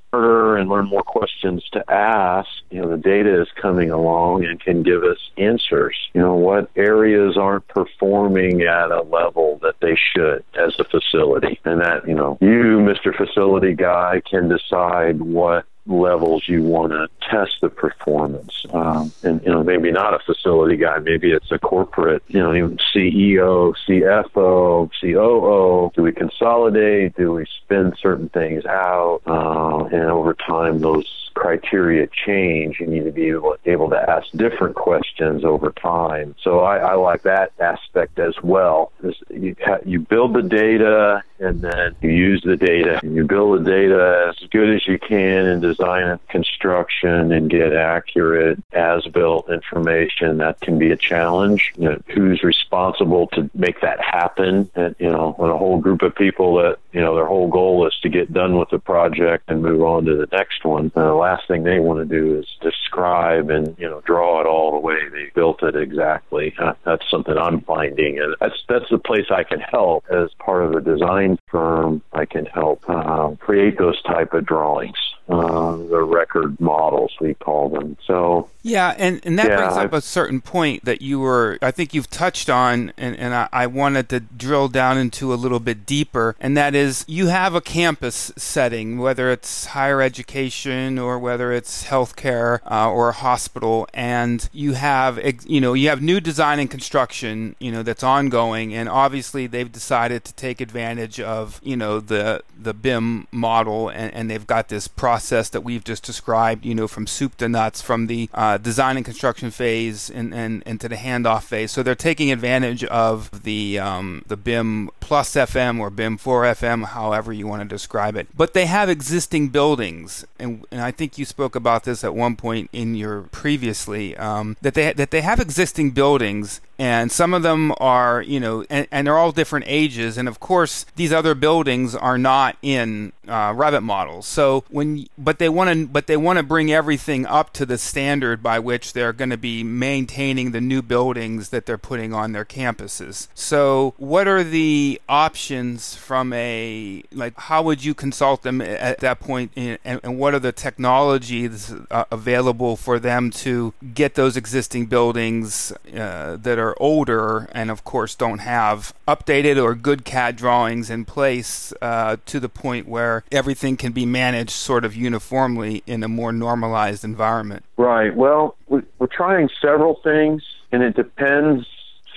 [0.57, 4.83] and learn more questions to ask, you know, the data is coming along and can
[4.83, 5.97] give us answers.
[6.15, 11.61] You know, what areas aren't performing at a level that they should as a facility.
[11.65, 13.17] And that, you know, you, Mr.
[13.17, 18.67] Facility Guy, can decide what levels you want to test the performance.
[18.73, 22.55] Um, and, you know, maybe not a facility guy, maybe it's a corporate, you know,
[22.55, 25.93] even CEO, CFO, COO.
[25.95, 27.17] Do we consolidate?
[27.17, 29.21] Do we spin certain things out?
[29.27, 34.27] Uh, and over time, those criteria change, you need to be able, able to ask
[34.33, 36.35] different questions over time.
[36.43, 38.93] So I, I like that aspect as well.
[39.31, 44.27] You, you build the data and then you use the data you build the data
[44.29, 50.39] as good as you can in design and construction and get accurate as built information.
[50.39, 51.73] That can be a challenge.
[51.77, 54.71] You know, who's responsible to make that happen?
[54.75, 57.87] And, you know, when a whole group of people that, you know, their whole goal
[57.87, 60.91] is to get done with the project and move on to the next one.
[60.97, 64.71] Uh, last thing they want to do is describe and you know draw it all
[64.73, 66.55] the way they built it exactly.
[66.59, 70.63] Uh, that's something I'm finding, and that's that's the place I can help as part
[70.65, 72.03] of a design firm.
[72.13, 77.69] I can help uh, create those type of drawings uh, the record models we call
[77.69, 77.97] them.
[78.07, 81.59] So yeah, and, and that yeah, brings up I've, a certain point that you were
[81.61, 85.37] I think you've touched on, and, and I, I, wanted to drill down into a
[85.37, 90.97] little bit deeper, and that is you have a campus setting, whether it's higher education
[90.97, 96.01] or whether it's healthcare uh, or a hospital, and you have you know you have
[96.01, 101.19] new design and construction you know that's ongoing, and obviously they've decided to take advantage
[101.19, 105.63] of you know the the BIM model, and, and they've got this process process that
[105.63, 109.51] we've just described, you know, from soup to nuts, from the uh, design and construction
[109.51, 111.73] phase and, and, and to the handoff phase.
[111.73, 116.85] So they're taking advantage of the um, the BIM plus FM or BIM 4 FM,
[116.89, 118.27] however you want to describe it.
[118.37, 122.37] But they have existing buildings, and, and I think you spoke about this at one
[122.37, 127.43] point in your previously um, that they that they have existing buildings and some of
[127.43, 130.19] them are you know and, and, they're all different ages.
[130.19, 134.27] And of course these other buildings are not in uh, models.
[134.27, 137.79] So when but they want to but they want to bring everything up to the
[137.79, 142.33] standard by which they're going to be maintaining the new buildings that they're putting on
[142.33, 143.29] their campuses.
[143.35, 149.21] So what are the options from a like how would you consult them at that
[149.21, 149.53] point?
[149.57, 155.73] And, and what are the technologies uh, available for them to get those existing buildings
[155.95, 160.91] uh, that are are older and, of course, don't have updated or good CAD drawings
[160.91, 166.03] in place uh, to the point where everything can be managed sort of uniformly in
[166.03, 167.65] a more normalized environment.
[167.77, 168.15] Right.
[168.15, 170.43] Well, we're trying several things,
[170.73, 171.67] and it depends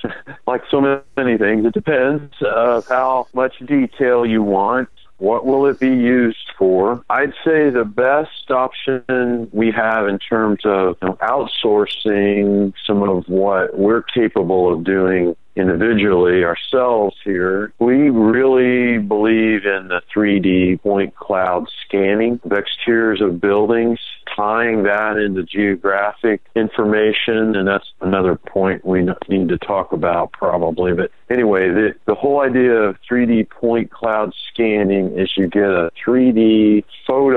[0.47, 4.89] like so many things, it depends of how much detail you want.
[5.19, 7.03] What will it be used for?
[7.09, 13.27] I'd say the best option we have in terms of you know, outsourcing some of
[13.27, 21.15] what we're capable of doing individually ourselves here, we really believe in the 3D point
[21.15, 23.99] cloud scanning of exteriors of buildings,
[24.35, 30.93] tying that into geographic information, and that's another point we need to talk about probably.
[30.93, 35.91] But anyway, the, the whole idea of 3D point cloud scanning is you get a
[36.05, 37.28] 3D photo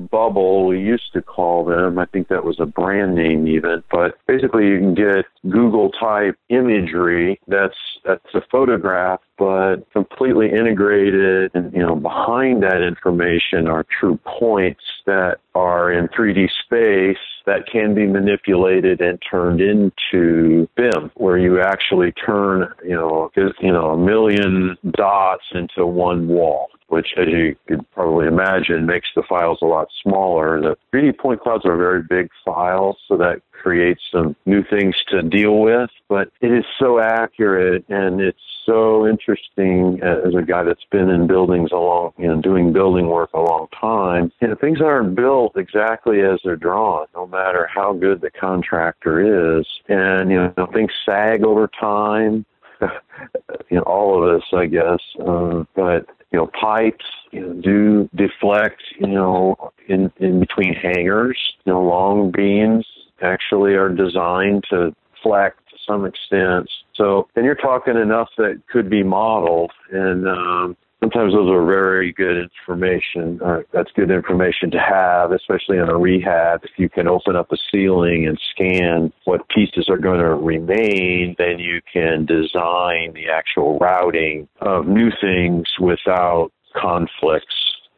[0.00, 1.98] bubble, we used to call them.
[1.98, 6.36] I think that was a brand name even, but basically you can get Google type
[6.48, 7.40] imagery.
[7.46, 14.18] That's that's a photograph but completely integrated and you know behind that information are true
[14.24, 21.38] points that are in 3D space that can be manipulated and turned into BIM where
[21.38, 27.28] you actually turn you know you know a million dots into one wall which, as
[27.28, 30.60] you could probably imagine, makes the files a lot smaller.
[30.60, 35.22] The 3D point clouds are very big files, so that creates some new things to
[35.22, 40.84] deal with, but it is so accurate and it's so interesting as a guy that's
[40.90, 44.32] been in buildings a long, you know, doing building work a long time.
[44.40, 49.58] You know, things aren't built exactly as they're drawn, no matter how good the contractor
[49.58, 49.66] is.
[49.88, 52.44] And, you know, things sag over time.
[52.80, 55.00] you know, all of us, I guess.
[55.20, 61.38] Uh, but you know, pipes you know, do deflect, you know, in in between hangers.
[61.64, 62.86] You know, long beams
[63.22, 66.68] actually are designed to flex to some extent.
[66.94, 70.76] So then you're talking enough that could be modeled, and um,
[71.10, 73.40] sometimes those are very good information.
[73.42, 76.64] Uh, that's good information to have, especially in a rehab.
[76.64, 81.34] If you can open up a ceiling and scan what pieces are going to remain,
[81.38, 87.54] then you can design the actual routing of new things without conflicts.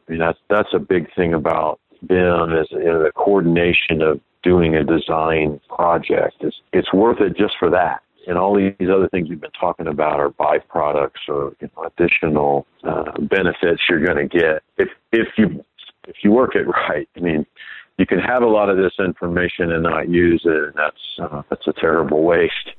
[0.07, 4.19] I mean, that's that's a big thing about BIM is you know, the coordination of
[4.43, 6.35] doing a design project.
[6.41, 9.87] It's, it's worth it just for that and all these other things we've been talking
[9.87, 15.27] about are byproducts or you know, additional uh, benefits you're going to get if if
[15.37, 15.63] you
[16.07, 17.07] if you work it right.
[17.15, 17.45] I mean,
[17.97, 21.43] you can have a lot of this information and not use it, and that's uh,
[21.49, 22.71] that's a terrible waste.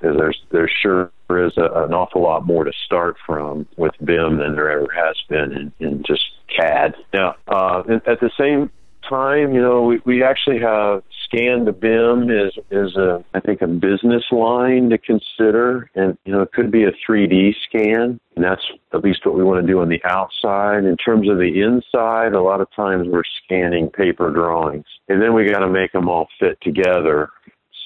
[0.00, 4.54] There's there sure is a, an awful lot more to start from with BIM than
[4.54, 6.24] there ever has been in, in just
[6.54, 6.94] CAD.
[7.14, 8.70] Now, uh, at the same
[9.08, 13.62] time, you know, we, we actually have scan to BIM is is a I think
[13.62, 18.44] a business line to consider, and you know it could be a 3D scan, and
[18.44, 20.84] that's at least what we want to do on the outside.
[20.84, 25.34] In terms of the inside, a lot of times we're scanning paper drawings, and then
[25.34, 27.30] we got to make them all fit together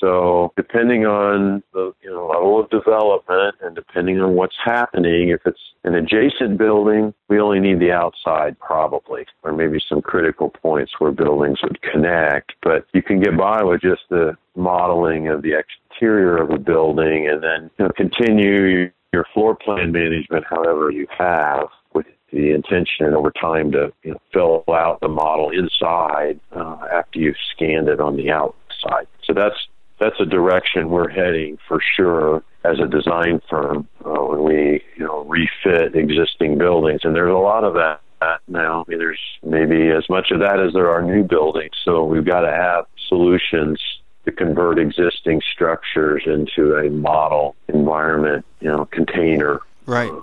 [0.01, 5.41] so depending on the you know, level of development and depending on what's happening, if
[5.47, 10.93] it's an adjacent building, we only need the outside probably, or maybe some critical points
[10.99, 12.53] where buildings would connect.
[12.63, 17.29] But you can get by with just the modeling of the exterior of a building
[17.29, 23.15] and then you know, continue your floor plan management however you have with the intention
[23.15, 28.01] over time to you know, fill out the model inside uh, after you've scanned it
[28.01, 29.07] on the outside.
[29.25, 29.57] So that's
[29.99, 35.05] that's a direction we're heading for sure as a design firm uh, when we you
[35.05, 37.01] know refit existing buildings.
[37.05, 38.01] And there's a lot of that
[38.49, 38.85] now.
[38.87, 41.75] I mean there's maybe as much of that as there are new buildings.
[41.85, 43.81] So we've got to have solutions
[44.25, 49.61] to convert existing structures into a model environment you know container.
[49.87, 50.11] Right.
[50.11, 50.23] Uh,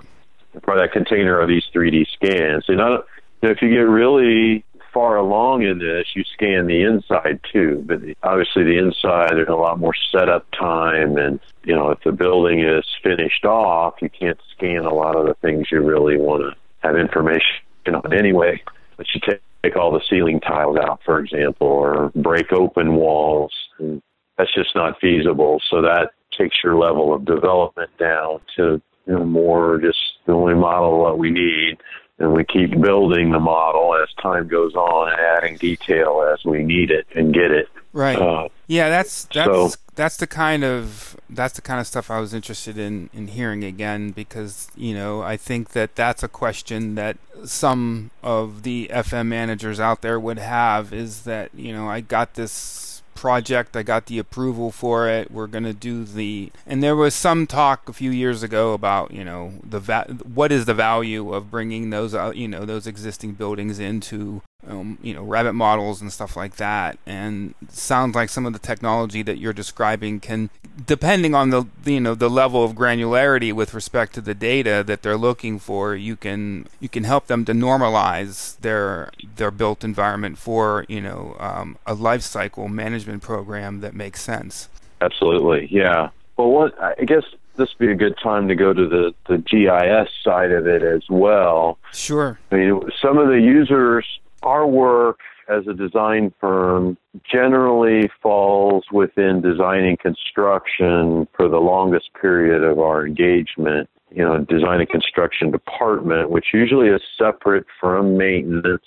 [0.54, 2.64] of that container are these 3D scans.
[2.68, 3.02] You know
[3.42, 4.64] if you get really
[4.94, 7.84] far along in this, you scan the inside too.
[7.86, 12.12] But obviously, the inside there's a lot more setup time, and you know if the
[12.12, 16.42] building is finished off, you can't scan a lot of the things you really want
[16.42, 16.56] to
[16.88, 17.44] have information
[17.92, 18.62] on anyway.
[18.96, 23.52] But you take, take all the ceiling tiles out, for example, or break open walls.
[23.78, 24.00] And
[24.38, 25.60] that's just not feasible.
[25.68, 30.54] So that takes your level of development down to you know more just the only
[30.54, 31.78] model what we need
[32.18, 36.90] and we keep building the model as time goes on adding detail as we need
[36.90, 37.68] it and get it.
[37.92, 38.18] Right.
[38.18, 42.18] Uh, yeah, that's that's so, that's the kind of that's the kind of stuff I
[42.18, 46.96] was interested in in hearing again because you know I think that that's a question
[46.96, 52.00] that some of the FM managers out there would have is that you know I
[52.00, 53.76] got this project.
[53.76, 55.30] I got the approval for it.
[55.30, 59.10] We're going to do the and there was some talk a few years ago about
[59.12, 62.86] you know the va- what is the value of bringing those uh, you know those
[62.86, 66.98] existing buildings into um, you know Revit models and stuff like that.
[67.06, 70.50] And sounds like some of the technology that you're describing can,
[70.86, 75.02] depending on the you know the level of granularity with respect to the data that
[75.02, 80.38] they're looking for, you can you can help them to normalize their their built environment
[80.38, 84.68] for you know um, a life cycle management program that makes sense.
[85.00, 86.10] Absolutely, yeah.
[86.36, 87.24] Well, what I guess
[87.56, 90.82] this would be a good time to go to the, the GIS side of it
[90.82, 91.78] as well.
[91.92, 92.38] Sure.
[92.50, 94.06] I mean, some of the users,
[94.44, 96.96] our work as a design firm
[97.30, 103.88] generally falls within design and construction for the longest period of our engagement.
[104.10, 108.84] You know, design and construction department, which usually is separate from maintenance.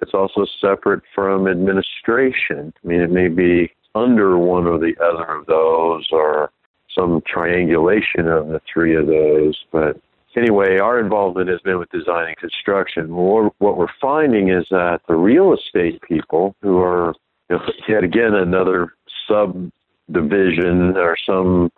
[0.00, 2.72] It's also separate from administration.
[2.82, 6.50] I mean, it may be under one or the other of those or
[6.94, 9.62] some triangulation of the three of those.
[9.70, 10.00] But
[10.36, 13.14] anyway, our involvement has been with design and construction.
[13.14, 17.14] What we're finding is that the real estate people who are,
[17.48, 18.94] you know, yet again, another
[19.28, 21.70] subdivision or some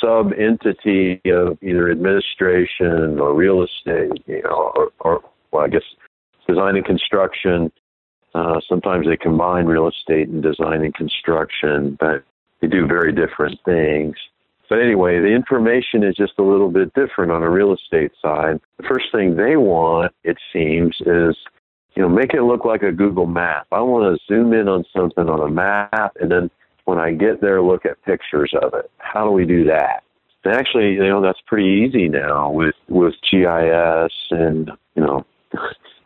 [0.00, 5.82] sub entity of either administration or real estate, you know, or, or well, I guess
[6.48, 7.72] design and construction.
[8.34, 12.22] Uh, sometimes they combine real estate and design and construction, but
[12.60, 14.16] they do very different things.
[14.68, 18.60] But anyway, the information is just a little bit different on a real estate side.
[18.78, 21.36] The first thing they want, it seems, is
[21.94, 23.66] you know, make it look like a Google map.
[23.72, 26.50] I want to zoom in on something on a map and then
[26.84, 28.90] when I get there look at pictures of it.
[28.98, 30.02] How do we do that?
[30.44, 35.26] And actually, you know, that's pretty easy now with with GIS and, you know,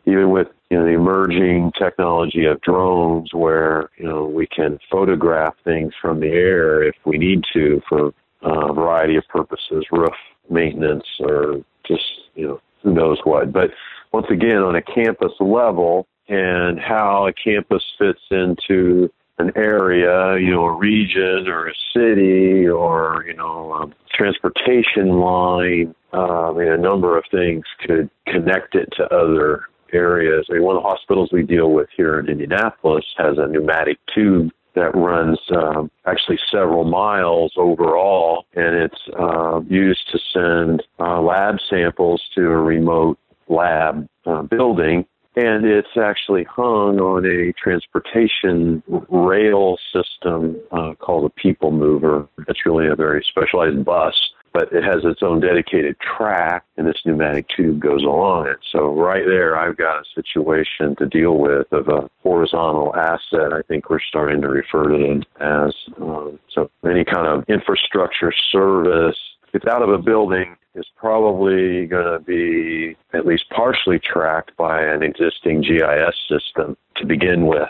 [0.05, 5.53] even with you know the emerging technology of drones where you know we can photograph
[5.63, 10.13] things from the air if we need to for a variety of purposes, roof
[10.49, 12.03] maintenance, or just,
[12.35, 13.51] you know, who knows what.
[13.51, 13.71] But
[14.11, 20.51] once again, on a campus level, and how a campus fits into an area, you
[20.51, 25.93] know, a region or a city or, you know, a transportation line.
[26.13, 30.45] Uh, I mean, a number of things could connect it to other areas.
[30.49, 33.97] I mean, one of the hospitals we deal with here in Indianapolis has a pneumatic
[34.13, 41.21] tube that runs um, actually several miles overall, and it's uh, used to send uh,
[41.21, 43.17] lab samples to a remote
[43.47, 45.05] lab uh, building.
[45.35, 52.27] And it's actually hung on a transportation rail system uh, called a people mover.
[52.49, 57.01] It's really a very specialized bus but it has its own dedicated track and this
[57.05, 58.57] pneumatic tube goes along it.
[58.71, 63.53] So right there, I've got a situation to deal with of a horizontal asset.
[63.53, 68.33] I think we're starting to refer to them as um, so any kind of infrastructure
[68.51, 69.17] service.
[69.53, 74.81] It's out of a building is probably going to be at least partially tracked by
[74.81, 77.69] an existing GIS system to begin with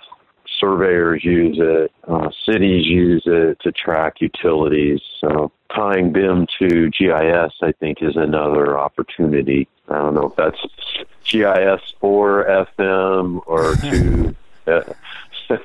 [0.62, 5.02] surveyors use it, uh, cities use it to track utilities.
[5.20, 9.68] So tying BIM to GIS, I think, is another opportunity.
[9.90, 10.60] I don't know if that's
[11.26, 14.36] GIS for FM or to.
[14.68, 14.94] Uh,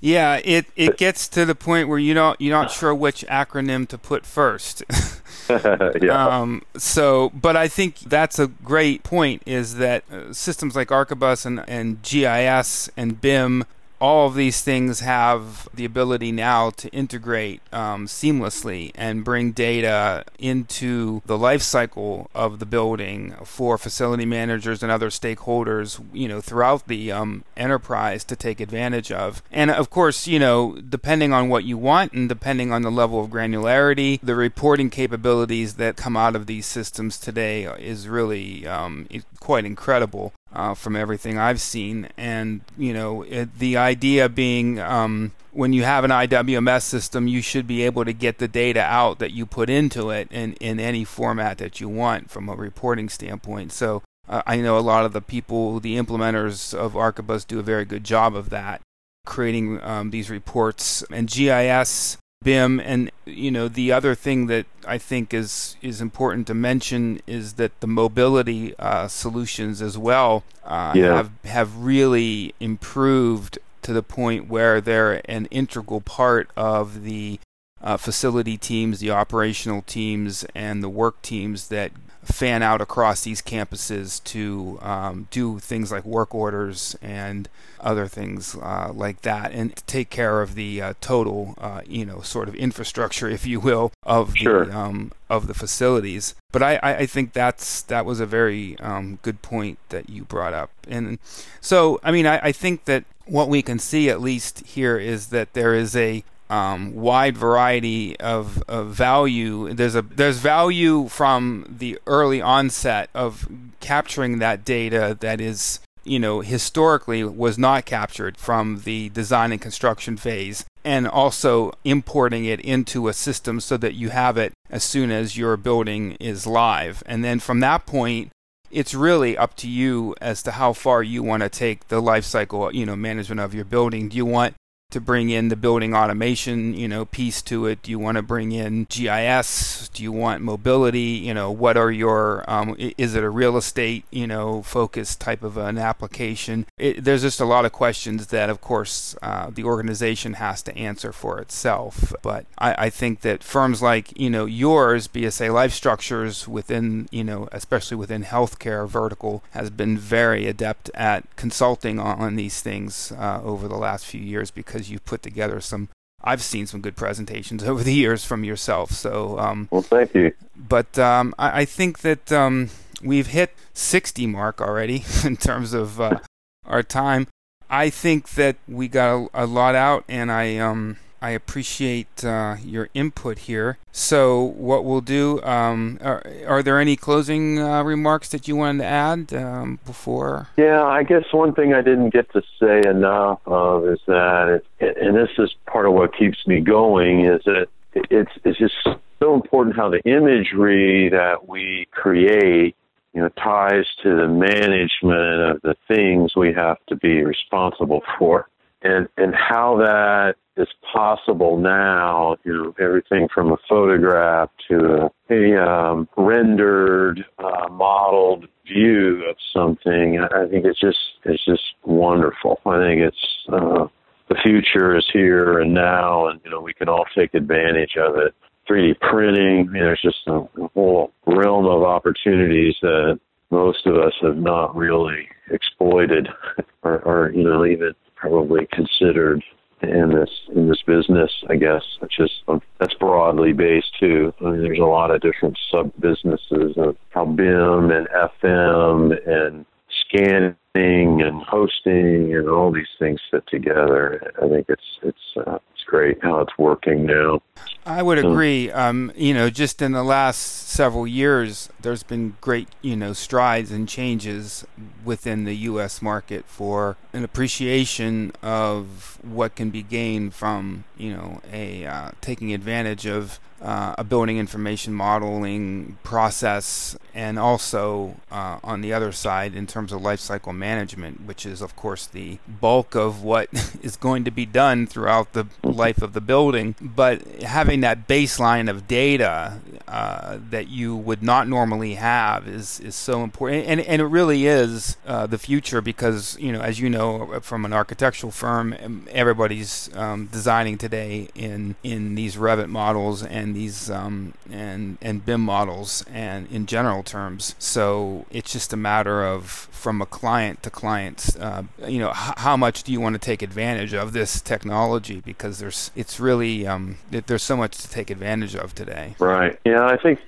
[0.00, 3.86] yeah, it, it gets to the point where you don't you're not sure which acronym
[3.88, 4.82] to put first.
[5.50, 6.40] yeah.
[6.40, 9.42] Um, so, but I think that's a great point.
[9.44, 13.64] Is that uh, systems like Archibus and, and GIS and BIM
[14.02, 20.24] all of these things have the ability now to integrate um, seamlessly and bring data
[20.40, 26.40] into the life cycle of the building for facility managers and other stakeholders, you know,
[26.40, 29.40] throughout the um, enterprise to take advantage of.
[29.52, 33.20] And of course, you know, depending on what you want and depending on the level
[33.22, 39.06] of granularity, the reporting capabilities that come out of these systems today is really um,
[39.38, 42.08] quite incredible uh, from everything I've seen.
[42.16, 47.42] And you know, it, the idea being um, when you have an IWMS system, you
[47.42, 50.80] should be able to get the data out that you put into it in, in
[50.80, 53.72] any format that you want from a reporting standpoint.
[53.72, 57.62] So uh, I know a lot of the people, the implementers of Archibus, do a
[57.62, 58.80] very good job of that,
[59.26, 61.04] creating um, these reports.
[61.10, 62.80] And GIS BIM.
[62.80, 67.54] And you know, the other thing that I think is is important to mention is
[67.54, 71.16] that the mobility uh, solutions as well uh, yeah.
[71.16, 77.40] have have really improved to the point where they're an integral part of the
[77.82, 81.90] uh, facility teams, the operational teams, and the work teams that
[82.24, 87.48] fan out across these campuses to um, do things like work orders and
[87.80, 92.06] other things uh, like that, and to take care of the uh, total, uh, you
[92.06, 94.66] know, sort of infrastructure, if you will, of sure.
[94.66, 96.34] the um, of the facilities.
[96.52, 100.52] But I, I think that's that was a very um, good point that you brought
[100.54, 101.18] up, and
[101.60, 105.28] so I mean I, I think that what we can see at least here is
[105.28, 109.72] that there is a um, wide variety of, of, value.
[109.72, 113.48] There's a there's value from the early onset of
[113.80, 119.62] capturing that data that is you know historically was not captured from the design and
[119.62, 124.84] construction phase and also importing it into a system so that you have it as
[124.84, 127.02] soon as your building is live.
[127.06, 128.30] And then from that point,
[128.70, 132.24] it's really up to you as to how far you want to take the life
[132.24, 134.10] cycle, you know, management of your building.
[134.10, 134.54] Do you want
[134.92, 137.82] to bring in the building automation, you know, piece to it?
[137.82, 139.88] Do you want to bring in GIS?
[139.92, 141.00] Do you want mobility?
[141.00, 145.42] You know, what are your, um, is it a real estate, you know, focused type
[145.42, 146.66] of an application?
[146.78, 150.76] It, there's just a lot of questions that, of course, uh, the organization has to
[150.76, 152.12] answer for itself.
[152.22, 157.24] But I, I think that firms like, you know, yours, BSA Life Structures within, you
[157.24, 163.12] know, especially within healthcare vertical, has been very adept at consulting on, on these things
[163.12, 165.88] uh, over the last few years because because you've put together some.
[166.24, 168.90] I've seen some good presentations over the years from yourself.
[168.90, 170.32] So, um, well, thank you.
[170.56, 172.70] But um, I, I, think that um,
[173.02, 176.18] we've hit 60 mark already in terms of uh,
[176.66, 177.28] our time.
[177.70, 182.56] I think that we got a, a lot out, and I um, I appreciate uh,
[182.64, 183.78] your input here.
[183.92, 188.78] So, what we'll do, um, are, are, there any closing uh, remarks that you wanted
[188.78, 190.48] to add um, before?
[190.56, 194.96] Yeah, I guess one thing I didn't get to say enough of is that, it,
[194.98, 198.74] and this is part of what keeps me going, is that it's, it's just
[199.20, 202.74] so important how the imagery that we create
[203.14, 208.48] you know, ties to the management of the things we have to be responsible for
[208.84, 212.36] and and how that is possible now.
[212.44, 220.20] You know, everything from a photograph to a, um, rendered, uh, modeled view of something.
[220.20, 222.60] I think it's just it's just wonderful.
[222.66, 223.86] I think it's uh,
[224.28, 228.16] the future is here and now, and you know we can all take advantage of
[228.16, 228.34] it.
[228.70, 229.68] 3D printing.
[229.68, 233.18] I mean, there's just a, a whole realm of opportunities that
[233.50, 236.28] most of us have not really exploited
[236.82, 239.42] or, or you know even probably considered
[239.82, 244.32] in this in this business, I guess, which is um, that's broadly based too.
[244.40, 249.66] I mean, there's a lot of different sub businesses of how BIM and FM and
[250.06, 254.32] scanning and hosting and all these things fit together.
[254.42, 257.42] I think it's it's uh, it's great how it's working now.
[257.84, 258.70] I would agree.
[258.70, 263.70] Um, you know, just in the last several years, there's been great, you know, strides
[263.70, 264.64] and changes
[265.04, 266.00] within the U.S.
[266.00, 272.54] market for an appreciation of what can be gained from, you know, a uh, taking
[272.54, 279.54] advantage of uh, a building information modeling process, and also uh, on the other side,
[279.54, 283.48] in terms of lifecycle management, which is, of course, the bulk of what
[283.82, 286.76] is going to be done throughout the life of the building.
[286.80, 289.58] But having that baseline of data
[289.88, 293.66] uh, that you would not normally have is, is so important.
[293.66, 297.64] And, and it really is uh, the future because, you know, as you know from
[297.64, 303.90] an architectural firm, um, everybody's um, designing today in, in these Revit models and these
[303.90, 307.54] um, and and BIM models and in general terms.
[307.58, 312.34] So it's just a matter of from a client to client, uh, you know, h-
[312.38, 316.66] how much do you want to take advantage of this technology because there's it's really
[316.66, 319.14] um, it, there's so much to take advantage of today.
[319.18, 319.58] Right.
[319.64, 320.20] Yeah, I think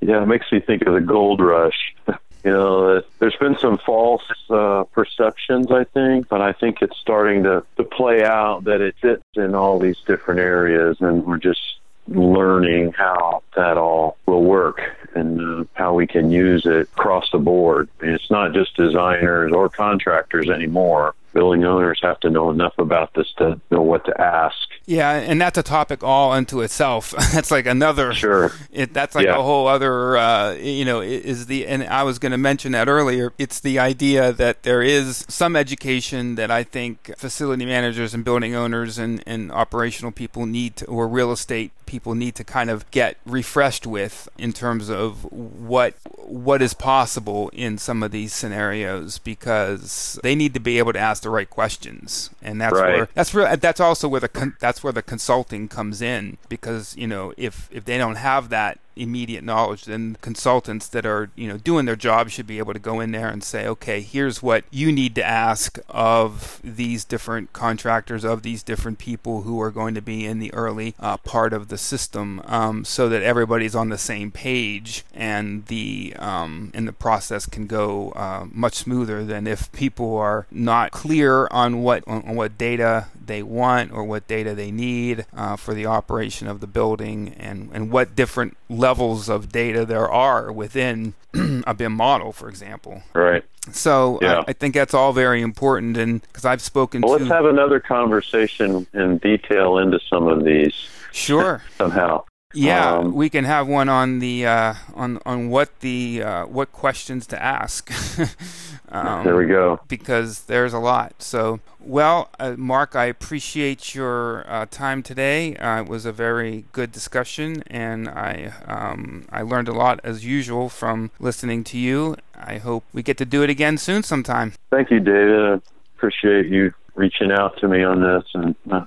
[0.00, 1.94] yeah, it makes me think of the gold rush.
[2.44, 7.42] you know, there's been some false uh, perceptions, I think, but I think it's starting
[7.42, 11.79] to, to play out that it fits in all these different areas, and we're just
[12.10, 14.80] learning how that all will work
[15.14, 17.88] and uh, how we can use it across the board.
[18.00, 22.74] I mean, it's not just designers or contractors anymore building owners have to know enough
[22.78, 24.56] about this to know what to ask.
[24.86, 27.10] Yeah, and that's a topic all unto itself.
[27.32, 28.12] that's like another.
[28.12, 28.52] Sure.
[28.72, 29.38] It, that's like yeah.
[29.38, 30.16] a whole other.
[30.16, 33.32] Uh, you know, is the and I was going to mention that earlier.
[33.38, 38.54] It's the idea that there is some education that I think facility managers and building
[38.54, 42.88] owners and and operational people need to, or real estate people need to kind of
[42.92, 49.18] get refreshed with in terms of what what is possible in some of these scenarios
[49.18, 52.96] because they need to be able to ask the right questions, and that's right.
[52.96, 56.96] where that's where that's also where the con- that's where the consulting comes in because
[56.96, 61.48] you know if if they don't have that immediate knowledge, then consultants that are you
[61.48, 64.42] know doing their job should be able to go in there and say, okay, here's
[64.42, 69.70] what you need to ask of these different contractors, of these different people who are
[69.70, 73.74] going to be in the early uh, part of the system, um, so that everybody's
[73.74, 79.24] on the same page and the um, and the process can go uh, much smoother
[79.24, 84.26] than if people are not clear on what on what data they want or what
[84.26, 89.28] data they need uh, for the operation of the building and, and what different levels
[89.28, 91.14] of data there are within
[91.66, 93.02] a BIM model, for example.
[93.14, 93.44] Right.
[93.72, 94.38] So Yeah.
[94.40, 97.44] I, I think that's all very important, and because I've spoken Well, to let's have
[97.44, 100.74] another conversation in detail into some of these
[101.12, 102.24] sure, somehow.
[102.54, 106.72] yeah, Um, we can have one on the uh, on on what the uh, what
[106.72, 107.90] questions to ask.
[108.90, 109.80] um, there we go.
[109.88, 111.22] because there's a lot.
[111.22, 115.56] So, well, uh, Mark, I appreciate your uh, time today.
[115.56, 120.24] Uh, it was a very good discussion, and I um, I learned a lot as
[120.24, 122.16] usual from listening to you.
[122.36, 124.54] I hope we get to do it again soon sometime.
[124.70, 125.40] Thank you, David.
[125.40, 125.60] I
[125.96, 128.84] appreciate you reaching out to me on this, and uh,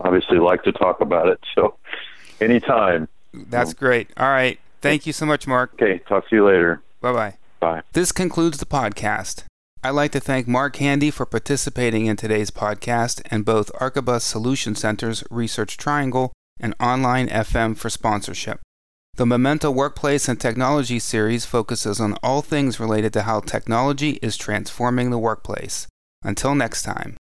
[0.00, 1.40] obviously like to talk about it.
[1.54, 1.74] So,
[2.40, 3.08] anytime.
[3.34, 4.10] That's great.
[4.16, 4.58] All right.
[4.80, 5.72] Thank you so much, Mark.
[5.74, 6.82] Okay, talk to you later.
[7.00, 7.41] Bye bye.
[7.62, 7.82] Bye.
[7.92, 9.44] This concludes the podcast.
[9.84, 14.74] I'd like to thank Mark Handy for participating in today's podcast and both Archibus Solution
[14.74, 18.58] Center's Research Triangle and Online FM for sponsorship.
[19.14, 24.36] The Memento Workplace and Technology series focuses on all things related to how technology is
[24.36, 25.86] transforming the workplace.
[26.24, 27.16] Until next time.